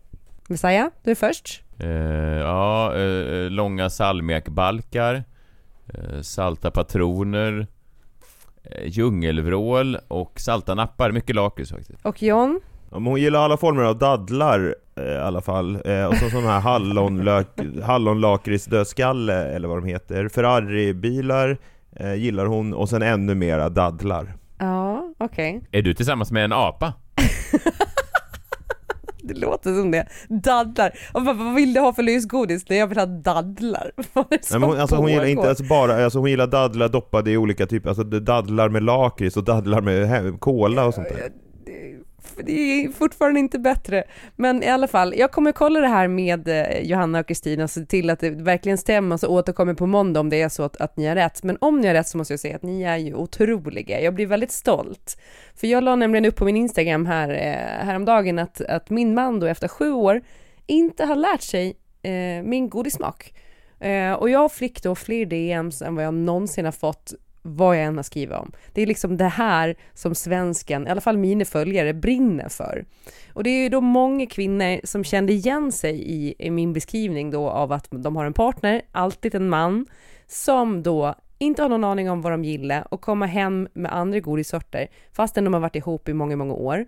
Messiah, 0.47 0.89
du 1.03 1.11
är 1.11 1.15
först. 1.15 1.63
Eh, 1.79 1.89
ja, 2.39 2.95
eh, 2.95 3.49
långa 3.49 3.89
salmiakbalkar, 3.89 5.23
eh, 5.93 6.21
salta 6.21 6.71
patroner, 6.71 7.67
djungelvrål 8.85 9.97
och 10.07 10.39
salta 10.39 10.75
nappar. 10.75 11.11
Mycket 11.11 11.35
lakrits 11.35 11.71
faktiskt. 11.71 12.05
Och 12.05 12.23
John? 12.23 12.59
Ja, 12.91 12.99
men 12.99 13.07
hon 13.07 13.21
gillar 13.21 13.39
alla 13.39 13.57
former 13.57 13.83
av 13.83 13.97
dadlar 13.97 14.75
eh, 14.95 15.03
i 15.03 15.17
alla 15.17 15.41
fall. 15.41 15.75
Eh, 15.85 16.05
och 16.05 16.15
så 16.15 16.29
sån 16.29 16.43
här 16.43 16.59
hallonlakritsdödskalle 17.81 19.45
eller 19.45 19.67
vad 19.67 19.77
de 19.77 19.85
heter. 19.85 20.27
Ferrari-bilar 20.27 21.57
eh, 21.95 22.13
gillar 22.13 22.45
hon 22.45 22.73
och 22.73 22.89
sen 22.89 23.01
ännu 23.01 23.35
mera 23.35 23.69
dadlar. 23.69 24.33
Ja, 24.57 25.13
okej. 25.17 25.61
Är 25.71 25.81
du 25.81 25.93
tillsammans 25.93 26.31
med 26.31 26.45
en 26.45 26.53
apa? 26.53 26.93
Det 29.33 29.39
låter 29.39 29.73
som 29.73 29.91
det. 29.91 30.07
Dadlar. 30.29 30.91
Och 31.13 31.25
vad, 31.25 31.55
vill 31.55 31.73
du 31.73 31.79
ha 31.79 31.93
för 31.93 32.03
lösgodis? 32.03 32.63
Nej, 32.69 32.79
jag 32.79 32.87
vill 32.87 32.97
ha 32.97 33.05
dadlar. 33.05 33.91
Vad 34.13 34.25
är 34.29 34.37
det 34.37 34.45
som 34.45 34.63
hon, 34.63 34.79
alltså, 34.79 34.95
hon 34.95 35.11
gillar 35.11 35.25
inte 35.25 35.49
alltså 35.49 35.63
bara, 35.63 36.03
alltså, 36.03 36.19
hon 36.19 36.29
gillar 36.29 36.47
dadlar 36.47 36.89
doppade 36.89 37.31
i 37.31 37.37
olika 37.37 37.65
typer, 37.65 37.89
alltså 37.89 38.03
dadlar 38.03 38.69
med 38.69 38.83
lakrits 38.83 39.37
och 39.37 39.43
dadlar 39.43 39.81
med 39.81 40.39
cola 40.39 40.85
och 40.85 40.93
sånt 40.93 41.09
där. 41.09 41.29
Det 42.43 42.51
är 42.51 42.89
fortfarande 42.89 43.39
inte 43.39 43.59
bättre. 43.59 44.03
Men 44.35 44.63
i 44.63 44.67
alla 44.67 44.87
fall, 44.87 45.13
jag 45.17 45.31
kommer 45.31 45.51
kolla 45.51 45.79
det 45.79 45.87
här 45.87 46.07
med 46.07 46.47
eh, 46.47 46.81
Johanna 46.81 47.19
och 47.19 47.27
Kristina 47.27 47.63
och 47.63 47.69
se 47.69 47.85
till 47.85 48.09
att 48.09 48.19
det 48.19 48.29
verkligen 48.29 48.77
stämmer 48.77 49.13
och 49.13 49.19
så 49.19 49.27
återkommer 49.27 49.73
på 49.73 49.85
måndag 49.85 50.19
om 50.19 50.29
det 50.29 50.41
är 50.41 50.49
så 50.49 50.63
att, 50.63 50.77
att 50.77 50.97
ni 50.97 51.07
har 51.07 51.15
rätt. 51.15 51.43
Men 51.43 51.57
om 51.61 51.81
ni 51.81 51.87
har 51.87 51.93
rätt 51.93 52.07
så 52.07 52.17
måste 52.17 52.33
jag 52.33 52.39
säga 52.39 52.55
att 52.55 52.63
ni 52.63 52.83
är 52.83 52.97
ju 52.97 53.13
otroliga. 53.15 54.01
Jag 54.01 54.13
blir 54.13 54.27
väldigt 54.27 54.51
stolt. 54.51 55.21
För 55.55 55.67
jag 55.67 55.83
la 55.83 55.95
nämligen 55.95 56.25
upp 56.25 56.35
på 56.35 56.45
min 56.45 56.55
Instagram 56.55 57.05
här, 57.05 57.29
eh, 57.29 57.85
häromdagen 57.85 58.39
att, 58.39 58.61
att 58.61 58.89
min 58.89 59.13
man 59.13 59.39
då 59.39 59.47
efter 59.47 59.67
sju 59.67 59.91
år 59.91 60.21
inte 60.65 61.05
har 61.05 61.15
lärt 61.15 61.41
sig 61.41 61.75
eh, 62.01 62.43
min 62.43 62.69
godissmak. 62.69 63.33
Eh, 63.79 64.13
och 64.13 64.29
jag 64.29 64.51
fick 64.51 64.83
då 64.83 64.95
fler 64.95 65.25
DMs 65.25 65.81
än 65.81 65.95
vad 65.95 66.05
jag 66.05 66.13
någonsin 66.13 66.65
har 66.65 66.71
fått 66.71 67.13
vad 67.55 67.77
jag 67.77 67.83
än 67.83 67.95
har 67.95 68.03
skrivit 68.03 68.35
om. 68.35 68.51
Det 68.73 68.81
är 68.81 68.85
liksom 68.85 69.17
det 69.17 69.27
här 69.27 69.75
som 69.93 70.15
svensken, 70.15 70.87
i 70.87 70.89
alla 70.89 71.01
fall 71.01 71.17
mina 71.17 71.45
följare, 71.45 71.93
brinner 71.93 72.49
för. 72.49 72.85
Och 73.33 73.43
det 73.43 73.49
är 73.49 73.63
ju 73.63 73.69
då 73.69 73.81
många 73.81 74.25
kvinnor 74.25 74.79
som 74.83 75.03
kände 75.03 75.33
igen 75.33 75.71
sig 75.71 76.01
i, 76.01 76.35
i 76.39 76.51
min 76.51 76.73
beskrivning 76.73 77.31
då 77.31 77.49
av 77.49 77.71
att 77.71 77.87
de 77.91 78.15
har 78.15 78.25
en 78.25 78.33
partner, 78.33 78.81
alltid 78.91 79.35
en 79.35 79.49
man, 79.49 79.85
som 80.27 80.83
då 80.83 81.15
inte 81.37 81.61
har 81.61 81.69
någon 81.69 81.83
aning 81.83 82.09
om 82.09 82.21
vad 82.21 82.33
de 82.33 82.43
gillar 82.43 82.93
och 82.93 83.01
komma 83.01 83.25
hem 83.25 83.67
med 83.73 83.93
andra 83.93 84.19
godissorter 84.19 84.87
fastän 85.11 85.43
de 85.43 85.53
har 85.53 85.61
varit 85.61 85.75
ihop 85.75 86.09
i 86.09 86.13
många, 86.13 86.35
många 86.35 86.53
år. 86.53 86.85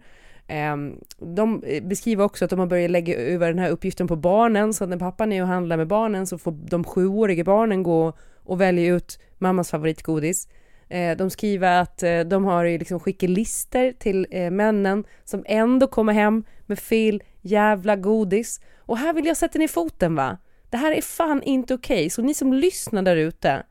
Ehm, 0.47 0.95
de 1.17 1.63
eh, 1.63 1.83
beskriver 1.83 2.23
också 2.23 2.45
att 2.45 2.49
de 2.49 2.59
har 2.59 2.65
börjat 2.65 2.91
lägga 2.91 3.15
över 3.15 3.47
den 3.47 3.59
här 3.59 3.69
uppgiften 3.69 4.07
på 4.07 4.15
barnen, 4.15 4.73
så 4.73 4.83
att 4.83 4.89
när 4.89 4.97
pappan 4.97 5.31
är 5.31 5.41
och 5.41 5.47
handlar 5.47 5.77
med 5.77 5.87
barnen 5.87 6.27
så 6.27 6.37
får 6.37 6.51
de 6.51 6.83
sjuåriga 6.83 7.43
barnen 7.43 7.83
gå 7.83 8.13
och 8.43 8.61
välja 8.61 8.95
ut 8.95 9.19
mammas 9.41 9.71
favoritgodis. 9.71 10.47
Eh, 10.89 11.17
de 11.17 11.29
skriver 11.29 11.81
att 11.81 12.03
eh, 12.03 12.19
de 12.19 12.45
har 12.45 12.65
liksom 12.65 12.99
skickelister 12.99 13.91
till 13.91 14.27
eh, 14.31 14.51
männen 14.51 15.03
som 15.23 15.43
ändå 15.47 15.87
kommer 15.87 16.13
hem 16.13 16.43
med 16.65 16.79
fel 16.79 17.23
jävla 17.41 17.95
godis. 17.95 18.61
Och 18.77 18.97
här 18.97 19.13
vill 19.13 19.25
jag 19.25 19.37
sätta 19.37 19.59
ner 19.59 19.67
foten 19.67 20.15
va? 20.15 20.37
Det 20.69 20.77
här 20.77 20.91
är 20.91 21.01
fan 21.01 21.43
inte 21.43 21.73
okej, 21.73 22.09
så 22.09 22.21
ni 22.21 22.33
som 22.33 22.53
lyssnar 22.53 23.01
där 23.01 23.15
ute, 23.15 23.63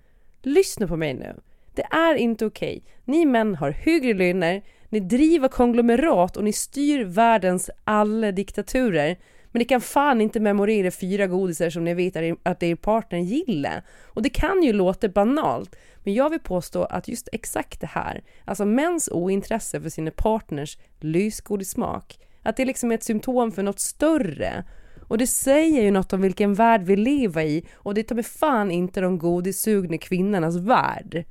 lyssna 0.42 0.86
på 0.86 0.96
mig 0.96 1.14
nu. 1.14 1.40
Det 1.74 1.82
är 1.82 2.14
inte 2.14 2.46
okej. 2.46 2.84
Ni 3.04 3.26
män 3.26 3.54
har 3.54 3.70
högre 3.70 4.14
löner, 4.14 4.62
ni 4.88 5.00
driver 5.00 5.48
konglomerat 5.48 6.36
och 6.36 6.44
ni 6.44 6.52
styr 6.52 7.04
världens 7.04 7.70
alla 7.84 8.32
diktaturer. 8.32 9.16
Men 9.52 9.58
ni 9.58 9.64
kan 9.64 9.80
fan 9.80 10.20
inte 10.20 10.40
memorera 10.40 10.90
fyra 10.90 11.26
godisar 11.26 11.70
som 11.70 11.84
ni 11.84 11.94
vet 11.94 12.16
att 12.42 12.62
er- 12.62 12.74
partner 12.74 13.18
gillar. 13.18 13.82
Och 14.06 14.22
det 14.22 14.30
kan 14.30 14.62
ju 14.62 14.72
låta 14.72 15.08
banalt, 15.08 15.76
men 16.04 16.14
jag 16.14 16.30
vill 16.30 16.40
påstå 16.40 16.84
att 16.84 17.08
just 17.08 17.28
exakt 17.32 17.80
det 17.80 17.86
här, 17.86 18.22
alltså 18.44 18.64
mäns 18.64 19.08
ointresse 19.12 19.80
för 19.80 19.88
sina 19.88 20.10
partners 20.10 20.78
lysgodissmak, 21.00 22.18
att 22.42 22.56
det 22.56 22.64
liksom 22.64 22.90
är 22.90 22.94
ett 22.94 23.04
symptom 23.04 23.52
för 23.52 23.62
något 23.62 23.80
större. 23.80 24.64
Och 25.08 25.18
det 25.18 25.26
säger 25.26 25.82
ju 25.82 25.90
något 25.90 26.12
om 26.12 26.20
vilken 26.20 26.54
värld 26.54 26.82
vi 26.82 26.96
lever 26.96 27.42
i 27.42 27.66
och 27.74 27.94
det 27.94 28.02
tar 28.02 28.14
mig 28.14 28.24
fan 28.24 28.70
inte 28.70 29.00
de 29.00 29.18
godissugna 29.18 29.98
kvinnornas 29.98 30.56
värld. 30.56 31.24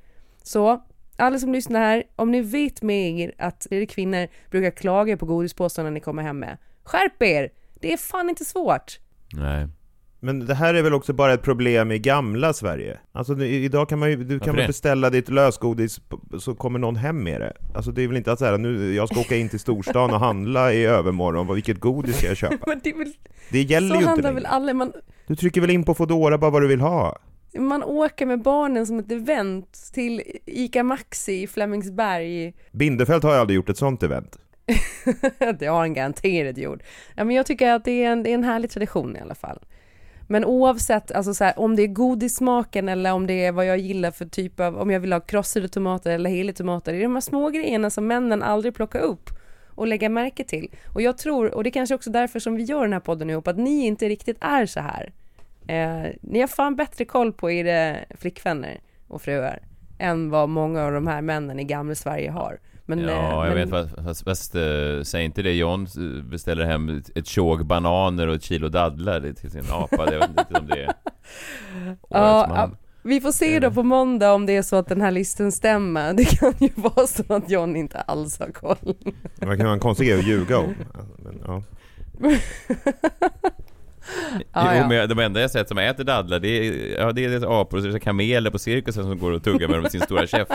Så 0.43 0.83
alla 1.17 1.39
som 1.39 1.53
lyssnar 1.53 1.79
här, 1.79 2.03
om 2.15 2.31
ni 2.31 2.41
vet 2.41 2.81
med 2.81 3.19
er 3.19 3.33
att 3.37 3.67
er 3.71 3.85
kvinnor 3.85 4.27
brukar 4.51 4.71
klaga 4.71 5.17
på 5.17 5.25
godispåsarna 5.25 5.89
ni 5.89 5.99
kommer 5.99 6.23
hem 6.23 6.39
med, 6.39 6.57
skärp 6.83 7.21
er! 7.21 7.49
Det 7.79 7.93
är 7.93 7.97
fan 7.97 8.29
inte 8.29 8.45
svårt. 8.45 8.99
Nej. 9.33 9.67
Men 10.21 10.45
det 10.45 10.53
här 10.53 10.73
är 10.73 10.81
väl 10.81 10.93
också 10.93 11.13
bara 11.13 11.33
ett 11.33 11.41
problem 11.41 11.91
i 11.91 11.99
gamla 11.99 12.53
Sverige? 12.53 12.99
Alltså 13.11 13.33
nu- 13.33 13.47
idag 13.47 13.89
kan 13.89 13.99
man 13.99 14.09
ju, 14.09 14.15
du 14.23 14.39
kan 14.39 14.55
väl 14.55 14.67
beställa 14.67 15.09
ditt 15.09 15.29
lösgodis 15.29 16.01
så 16.39 16.55
kommer 16.55 16.79
någon 16.79 16.95
hem 16.95 17.23
med 17.23 17.41
det? 17.41 17.53
Alltså 17.75 17.91
det 17.91 18.03
är 18.03 18.07
väl 18.07 18.17
inte 18.17 18.31
att 18.31 18.39
säga 18.39 18.57
nu, 18.57 18.93
jag 18.95 19.09
ska 19.09 19.19
åka 19.19 19.35
in 19.35 19.49
till 19.49 19.59
storstan 19.59 20.13
och 20.13 20.19
handla 20.19 20.73
i 20.73 20.85
övermorgon, 20.85 21.47
vad- 21.47 21.55
vilket 21.55 21.79
godis 21.79 22.17
ska 22.17 22.27
jag 22.27 22.37
köpa? 22.37 22.55
Men 22.67 22.79
det, 22.83 22.89
är 22.89 22.97
väl, 22.97 23.13
Det 23.51 23.61
gäller 23.61 23.95
så 23.95 24.01
ju 24.01 24.11
inte 24.11 24.31
väl 24.31 24.45
alla, 24.45 24.73
man, 24.73 24.93
Du 25.27 25.35
trycker 25.35 25.61
väl 25.61 25.69
in 25.69 25.83
på 25.83 25.93
Foodora 25.93 26.37
bara 26.37 26.51
vad 26.51 26.61
du 26.61 26.67
vill 26.67 26.81
ha? 26.81 27.19
man 27.59 27.83
åker 27.83 28.25
med 28.25 28.41
barnen 28.41 28.87
som 28.87 28.99
ett 28.99 29.11
event 29.11 29.91
till 29.93 30.21
ICA 30.45 30.83
Maxi 30.83 31.41
i 31.43 31.47
Flemingsberg. 31.47 32.53
Bindefält 32.71 33.23
har 33.23 33.33
ju 33.33 33.39
aldrig 33.39 33.55
gjort 33.55 33.69
ett 33.69 33.77
sånt 33.77 34.03
event. 34.03 34.37
det 35.59 35.65
har 35.65 35.79
han 35.79 35.93
garanterat 35.93 36.57
gjort. 36.57 36.83
Ja, 37.15 37.23
men 37.23 37.35
jag 37.35 37.45
tycker 37.45 37.71
att 37.71 37.85
det 37.85 38.03
är, 38.03 38.11
en, 38.11 38.23
det 38.23 38.29
är 38.29 38.33
en 38.33 38.43
härlig 38.43 38.69
tradition 38.71 39.15
i 39.15 39.19
alla 39.19 39.35
fall. 39.35 39.59
Men 40.31 40.45
oavsett, 40.45 41.11
alltså 41.11 41.33
så 41.33 41.43
här, 41.43 41.59
om 41.59 41.75
det 41.75 41.83
är 41.83 41.87
godissmaken 41.87 42.89
eller 42.89 43.13
om 43.13 43.27
det 43.27 43.45
är 43.45 43.51
vad 43.51 43.65
jag 43.65 43.77
gillar 43.77 44.11
för 44.11 44.25
typ 44.25 44.59
av, 44.59 44.77
om 44.77 44.91
jag 44.91 44.99
vill 44.99 45.13
ha 45.13 45.19
krossade 45.19 45.67
tomater 45.67 46.11
eller 46.11 46.29
hela 46.29 46.53
tomater, 46.53 46.91
det 46.91 46.97
är 46.97 47.03
de 47.03 47.13
här 47.13 47.21
små 47.21 47.49
grejerna 47.49 47.89
som 47.89 48.07
männen 48.07 48.43
aldrig 48.43 48.75
plockar 48.75 48.99
upp 48.99 49.29
och 49.75 49.87
lägga 49.87 50.09
märke 50.09 50.43
till. 50.43 50.75
Och 50.93 51.01
jag 51.01 51.17
tror, 51.17 51.55
och 51.55 51.63
det 51.63 51.69
är 51.69 51.71
kanske 51.71 51.95
också 51.95 52.09
därför 52.09 52.39
som 52.39 52.55
vi 52.55 52.63
gör 52.63 52.81
den 52.81 52.93
här 52.93 52.99
podden 52.99 53.29
ihop, 53.29 53.47
att 53.47 53.57
ni 53.57 53.85
inte 53.85 54.09
riktigt 54.09 54.37
är 54.41 54.65
så 54.65 54.79
här. 54.79 55.13
Eh, 55.67 56.11
ni 56.21 56.39
har 56.39 56.47
fan 56.47 56.75
bättre 56.75 57.05
koll 57.05 57.33
på 57.33 57.51
era 57.51 57.97
flickvänner 58.17 58.79
och 59.07 59.21
fruar 59.21 59.59
än 59.99 60.29
vad 60.29 60.49
många 60.49 60.83
av 60.83 60.91
de 60.91 61.07
här 61.07 61.21
männen 61.21 61.59
i 61.59 61.63
gamla 61.63 61.95
Sverige 61.95 62.31
har. 62.31 62.59
Men, 62.89 62.99
eh, 62.99 63.15
ja, 63.15 63.47
jag 63.47 63.55
men, 63.55 63.69
vet 63.69 63.69
vad, 63.69 64.05
fast, 64.05 64.23
fast 64.23 64.55
uh, 64.55 65.01
säg 65.03 65.25
inte 65.25 65.41
det 65.41 65.53
John 65.53 65.87
eh, 65.97 66.23
beställer 66.23 66.65
hem 66.65 67.01
ett- 67.15 67.27
tjog 67.27 67.65
bananer 67.65 68.27
och 68.27 68.35
ett 68.35 68.43
kilo 68.43 68.69
dadlar 68.69 69.33
till 69.33 69.51
sin 69.51 69.63
apa, 69.71 70.13
jag 70.13 70.19
vet 70.19 70.29
inte 70.29 70.59
om 70.59 70.67
det 70.67 70.83
är 70.83 70.93
Ja, 72.09 72.71
vi 73.03 73.21
får 73.21 73.31
se 73.31 73.59
då 73.59 73.71
på 73.71 73.83
måndag 73.83 74.33
om 74.33 74.45
det 74.45 74.55
är 74.55 74.61
så 74.61 74.75
att 74.75 74.87
den 74.87 75.01
här 75.01 75.11
listan 75.11 75.51
stämmer. 75.51 76.13
Det 76.17 76.25
kan 76.25 76.53
ju 76.59 76.69
vara 76.75 77.07
så 77.07 77.33
att 77.33 77.49
John 77.49 77.75
inte 77.75 78.01
alls 78.01 78.39
har 78.39 78.51
koll. 78.51 78.95
Det 79.35 79.45
kan 79.45 79.57
vara 79.57 79.73
en 79.73 79.79
konstig 79.79 80.07
grej 80.07 80.19
att 80.19 80.27
ljuga 80.27 80.57
om. 80.57 80.75
Men, 81.17 81.41
ja. 81.45 81.63
Ja, 84.53 84.73
jo, 84.75 84.81
ja. 84.81 84.87
men 84.87 85.09
de 85.09 85.19
enda 85.19 85.41
jag 85.41 85.51
sett 85.51 85.67
som 85.67 85.77
äter 85.77 86.03
dadlar, 86.03 86.39
det 86.39 86.47
är, 86.47 86.99
ja, 86.99 87.11
det 87.11 87.25
är 87.25 87.61
apor 87.61 87.77
och 87.77 87.83
så 87.83 87.89
är 87.89 87.93
det 87.93 87.99
kameler 87.99 88.51
på 88.51 88.59
cirkusen 88.59 89.03
som 89.03 89.19
går 89.19 89.31
och 89.31 89.43
tuggar 89.43 89.67
med 89.67 89.75
dem 89.75 89.81
med 89.81 89.91
sin 89.91 90.01
stora 90.01 90.27
käft. 90.27 90.51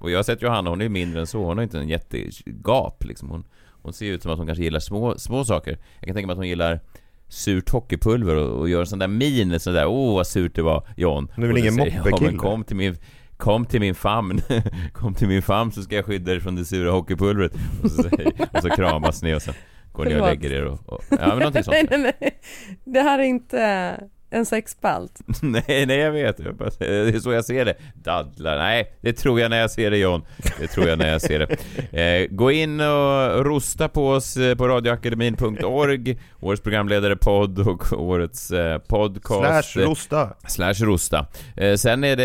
Och 0.00 0.10
jag 0.10 0.18
har 0.18 0.22
sett 0.22 0.42
Johanna, 0.42 0.70
hon 0.70 0.80
är 0.80 0.88
mindre 0.88 1.20
än 1.20 1.26
så, 1.26 1.44
hon 1.44 1.56
har 1.58 1.62
inte 1.62 1.78
en 1.78 1.88
jättegap 1.88 3.04
liksom. 3.04 3.30
Hon, 3.30 3.44
hon 3.82 3.92
ser 3.92 4.06
ut 4.06 4.22
som 4.22 4.32
att 4.32 4.38
hon 4.38 4.46
kanske 4.46 4.64
gillar 4.64 4.80
små, 4.80 5.18
små 5.18 5.44
saker. 5.44 5.78
Jag 5.98 6.06
kan 6.06 6.14
tänka 6.14 6.26
mig 6.26 6.32
att 6.32 6.38
hon 6.38 6.48
gillar 6.48 6.80
surt 7.28 7.70
hockeypulver 7.70 8.36
och, 8.36 8.58
och 8.58 8.68
gör 8.68 8.80
en 8.80 8.86
sån 8.86 8.98
där 8.98 9.08
min, 9.08 9.60
sån 9.60 9.74
där 9.74 9.86
åh 9.86 10.14
vad 10.14 10.26
surt 10.26 10.54
det 10.54 10.62
var 10.62 10.88
John. 10.96 11.28
Hon 11.34 11.44
är 11.44 11.48
väl 11.48 11.58
ingen 11.58 11.76
Ja 11.76 11.84
moppekille?" 11.84 12.30
men 12.30 12.38
kom 12.38 12.64
till 12.64 12.76
min 12.76 12.96
Kom 13.36 13.66
till 13.66 13.80
min 13.80 13.94
famn, 13.94 14.40
kom 14.92 15.14
till 15.14 15.28
min 15.28 15.42
famn 15.42 15.72
så 15.72 15.82
ska 15.82 15.96
jag 15.96 16.04
skydda 16.04 16.32
dig 16.32 16.40
från 16.40 16.56
det 16.56 16.64
sura 16.64 16.90
hockeypulvret. 16.90 17.52
Och 17.82 17.90
så, 17.90 18.02
och 18.52 18.62
så 18.62 18.70
kramas 18.70 19.22
ni 19.22 19.34
och 19.34 19.42
så 19.42 19.52
går 19.92 20.04
ni 20.04 20.14
och 20.14 20.26
lägger 20.26 20.52
er 20.52 20.64
och, 20.64 20.92
och 20.92 21.04
ja 21.10 21.26
men 21.26 21.38
någonting 21.38 21.64
sånt. 21.64 21.76
nej, 21.90 22.00
nej, 22.00 22.14
nej. 22.20 22.40
Det 22.84 23.00
här 23.00 23.18
är 23.18 23.22
inte 23.22 24.00
en 24.30 24.46
sexspalt. 24.46 25.20
Nej, 25.42 25.86
nej 25.86 25.98
jag 25.98 26.12
vet. 26.12 26.38
Jag 26.38 26.54
bara, 26.54 26.70
det 26.78 27.14
är 27.14 27.20
så 27.20 27.32
jag 27.32 27.44
ser 27.44 27.64
det. 27.64 27.74
Dadlar. 27.94 28.58
Nej, 28.58 28.92
det 29.00 29.12
tror 29.12 29.40
jag 29.40 29.50
när 29.50 29.60
jag 29.60 29.70
ser 29.70 29.90
det 29.90 29.98
John. 29.98 30.22
Det 30.60 30.66
tror 30.66 30.88
jag 30.88 30.98
när 30.98 31.12
jag 31.12 31.20
ser 31.20 31.38
det. 31.38 31.56
Eh, 31.92 32.26
gå 32.30 32.50
in 32.50 32.80
och 32.80 33.44
rosta 33.44 33.88
på 33.88 34.08
oss 34.08 34.36
eh, 34.36 34.54
på 34.54 34.68
radioakademin.org. 34.68 36.18
Årets 36.40 36.62
programledare 36.62 37.16
podd 37.16 37.68
och 37.68 37.92
årets 37.92 38.50
eh, 38.50 38.78
podcast. 38.78 39.70
Slash 39.70 39.84
rosta. 39.84 40.36
Slash 40.48 40.74
rosta. 40.74 41.26
Eh, 41.56 41.74
sen 41.74 42.04
är 42.04 42.16
det, 42.16 42.24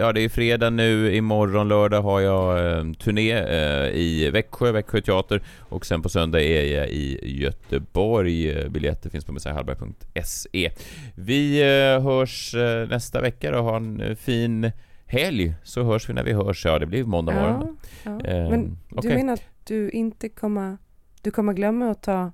ja 0.00 0.12
det 0.12 0.20
är 0.20 0.28
fredag 0.28 0.70
nu, 0.70 1.16
imorgon 1.16 1.68
lördag 1.68 2.02
har 2.02 2.20
jag 2.20 2.78
eh, 2.78 2.92
turné 2.92 3.32
eh, 3.32 3.90
i 3.94 4.30
Växjö, 4.30 4.72
Växjö 4.72 5.00
teater 5.00 5.42
och 5.58 5.86
sen 5.86 6.02
på 6.02 6.08
söndag 6.08 6.42
är 6.42 6.78
jag 6.78 6.88
i 6.88 7.38
Göteborg. 7.42 8.50
Eh, 8.50 8.68
Biljetter 8.68 9.10
finns 9.10 9.24
på 9.24 9.32
messiahallberg.se. 9.32 10.70
Vi 11.14 11.37
eh, 11.62 12.02
hörs 12.02 12.54
eh, 12.54 12.88
nästa 12.88 13.20
vecka 13.20 13.50
då, 13.50 13.58
ha 13.60 13.76
en 13.76 14.00
eh, 14.00 14.14
fin 14.14 14.70
helg 15.06 15.54
så 15.62 15.82
hörs 15.82 16.08
vi 16.08 16.12
när 16.14 16.24
vi 16.24 16.32
hörs. 16.32 16.64
Ja, 16.64 16.78
det 16.78 16.86
blir 16.86 17.04
måndag 17.04 17.32
morgon. 17.34 17.76
Ja, 18.04 18.20
ja. 18.24 18.30
Eh, 18.30 18.50
Men 18.50 18.78
du 18.88 18.96
okej. 18.98 19.16
menar 19.16 19.32
att 19.32 19.42
du 19.64 19.90
inte 19.90 20.28
kommer, 20.28 20.78
du 21.22 21.30
kommer 21.30 21.52
glömma 21.52 21.90
att 21.90 22.02
ta 22.02 22.32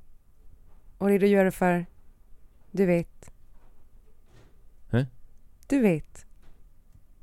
och 0.98 1.08
redogöra 1.08 1.50
för, 1.50 1.86
du 2.70 2.86
vet. 2.86 3.30
Hä? 4.90 5.06
Du 5.68 5.80
vet. 5.80 6.26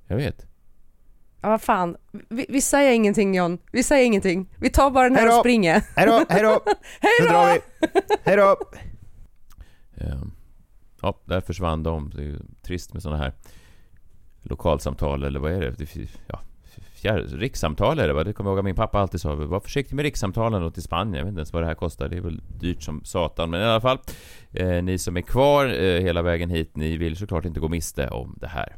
Jag 0.07 0.15
vet. 0.17 0.45
Ja, 1.41 1.49
vad 1.49 1.61
fan. 1.61 1.97
Vi, 2.29 2.45
vi 2.49 2.61
säger 2.61 2.91
ingenting 2.93 3.35
John. 3.35 3.57
Vi 3.71 3.83
säger 3.83 4.05
ingenting. 4.05 4.49
Vi 4.57 4.69
tar 4.69 4.91
bara 4.91 5.09
den 5.09 5.15
här 5.15 5.21
Hej 5.23 5.29
då. 5.31 5.35
och 5.37 5.41
springer. 5.41 5.83
Hej 5.95 6.07
då, 6.07 6.25
hej 6.29 6.41
då! 6.43 6.61
Hej 6.99 7.27
då! 7.29 7.45
vi! 7.45 8.17
Hej 8.23 8.35
då! 8.37 8.57
Ja, 11.01 11.21
där 11.25 11.41
försvann 11.41 11.83
de. 11.83 12.09
Det 12.15 12.21
är 12.21 12.25
ju 12.25 12.39
trist 12.61 12.93
med 12.93 13.01
sådana 13.01 13.23
här 13.23 13.33
lokalsamtal 14.41 15.23
eller 15.23 15.39
vad 15.39 15.51
är 15.51 15.61
det? 15.61 15.71
det 15.71 16.09
ja, 16.27 16.41
fjär, 16.93 17.17
rikssamtal 17.17 17.99
är 17.99 18.07
det 18.07 18.13
va? 18.13 18.23
Det 18.23 18.33
kommer 18.33 18.49
jag 18.49 18.53
ihåg 18.53 18.59
att 18.59 18.65
min 18.65 18.75
pappa 18.75 18.99
alltid 18.99 19.21
sa. 19.21 19.35
Var 19.35 19.59
försiktig 19.59 19.95
med 19.95 20.03
rikssamtalen 20.03 20.63
och 20.63 20.73
till 20.73 20.83
Spanien. 20.83 21.13
Jag 21.15 21.23
vet 21.23 21.29
inte 21.29 21.39
ens 21.39 21.53
vad 21.53 21.63
det 21.63 21.67
här 21.67 21.75
kostar. 21.75 22.09
Det 22.09 22.17
är 22.17 22.21
väl 22.21 22.41
dyrt 22.59 22.83
som 22.83 23.03
satan. 23.03 23.49
Men 23.49 23.61
i 23.61 23.63
alla 23.63 23.81
fall. 23.81 23.97
Eh, 24.53 24.83
ni 24.83 24.97
som 24.97 25.17
är 25.17 25.21
kvar 25.21 25.65
eh, 25.65 26.01
hela 26.01 26.21
vägen 26.21 26.49
hit, 26.49 26.75
ni 26.75 26.97
vill 26.97 27.17
såklart 27.17 27.45
inte 27.45 27.59
gå 27.59 27.67
miste 27.67 28.07
om 28.07 28.37
det 28.41 28.47
här. 28.47 28.77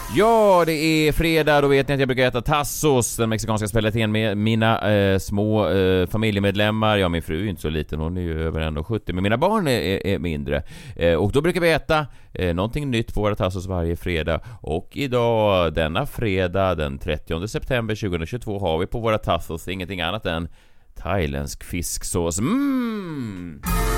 Ja, 0.15 0.63
det 0.65 0.73
är 0.73 1.11
fredag, 1.11 1.61
då 1.61 1.67
vet 1.67 1.87
ni 1.87 1.93
att 1.93 1.99
jag 1.99 2.07
brukar 2.07 2.27
äta 2.27 2.41
tassos, 2.41 3.17
den 3.17 3.29
mexikanska 3.29 3.67
specialiteten 3.67 4.11
med 4.11 4.37
mina 4.37 4.91
eh, 4.91 5.19
små 5.19 5.69
eh, 5.69 6.07
familjemedlemmar. 6.07 6.97
Ja, 6.97 7.09
min 7.09 7.21
fru 7.21 7.39
är 7.39 7.43
ju 7.43 7.49
inte 7.49 7.61
så 7.61 7.69
liten, 7.69 7.99
hon 7.99 8.17
är 8.17 8.21
ju 8.21 8.43
över 8.43 8.61
1,70 8.61 9.13
men 9.13 9.23
mina 9.23 9.37
barn 9.37 9.67
är, 9.67 9.79
är, 9.79 10.07
är 10.07 10.19
mindre. 10.19 10.63
Eh, 10.95 11.13
och 11.13 11.31
då 11.31 11.41
brukar 11.41 11.61
vi 11.61 11.71
äta 11.71 12.07
eh, 12.33 12.55
någonting 12.55 12.91
nytt 12.91 13.13
på 13.13 13.21
våra 13.21 13.35
tassos 13.35 13.67
varje 13.67 13.95
fredag. 13.95 14.41
Och 14.61 14.89
idag, 14.93 15.73
denna 15.73 16.05
fredag, 16.05 16.75
den 16.75 16.97
30 16.97 17.47
september 17.47 17.95
2022, 17.95 18.59
har 18.59 18.77
vi 18.77 18.87
på 18.87 18.99
våra 18.99 19.17
tassos 19.17 19.67
ingenting 19.67 20.01
annat 20.01 20.25
än 20.25 20.47
thailändsk 20.95 21.63
fisksås. 21.63 22.39
Mm! 22.39 23.61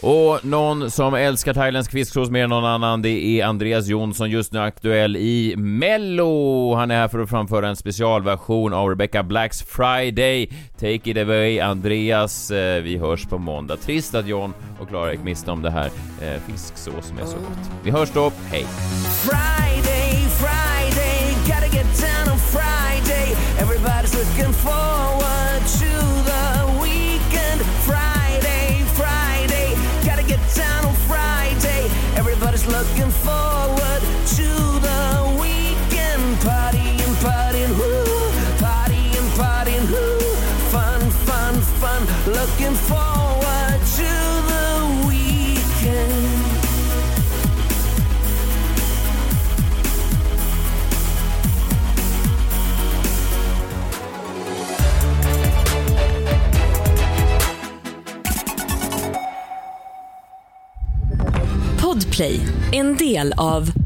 Och 0.00 0.44
någon 0.44 0.90
som 0.90 1.14
älskar 1.14 1.54
thailändsk 1.54 1.92
fisksås 1.92 2.30
mer 2.30 2.44
än 2.44 2.50
någon 2.50 2.64
annan, 2.64 3.02
det 3.02 3.40
är 3.40 3.44
Andreas 3.44 3.86
Jonsson, 3.86 4.30
just 4.30 4.52
nu 4.52 4.58
aktuell 4.58 5.16
i 5.16 5.54
Mello. 5.56 6.74
Han 6.74 6.90
är 6.90 6.94
här 6.94 7.08
för 7.08 7.18
att 7.18 7.30
framföra 7.30 7.68
en 7.68 7.76
specialversion 7.76 8.72
av 8.72 8.88
Rebecca 8.88 9.22
Blacks 9.22 9.62
Friday. 9.62 10.50
Take 10.80 11.10
it 11.10 11.16
away, 11.16 11.60
Andreas. 11.60 12.50
Eh, 12.50 12.82
vi 12.82 12.96
hörs 12.96 13.26
på 13.26 13.38
måndag. 13.38 13.76
Trist 13.76 14.14
att 14.14 14.26
John 14.26 14.54
och 14.80 14.88
Klara 14.88 15.12
gick 15.12 15.22
miste 15.22 15.50
om 15.50 15.62
det 15.62 15.70
här 15.70 15.90
eh, 16.22 16.40
fisksås 16.46 17.06
som 17.06 17.18
är 17.18 17.24
så 17.24 17.36
gott. 17.36 17.70
Vi 17.84 17.90
hörs 17.90 18.10
då, 18.14 18.32
hej! 18.50 18.64
Friday, 19.24 20.28
Friday, 20.28 21.34
gotta 21.46 21.76
get 21.76 21.86
down 22.00 22.32
on 22.32 22.38
Friday. 22.38 23.36
Everybody's 23.58 24.14
looking 24.14 24.52
forward 24.52 25.62
to 25.62 26.24
the 26.30 26.55
Podplay, 61.80 62.40
en 62.72 62.96
del 62.96 63.32
av 63.36 63.85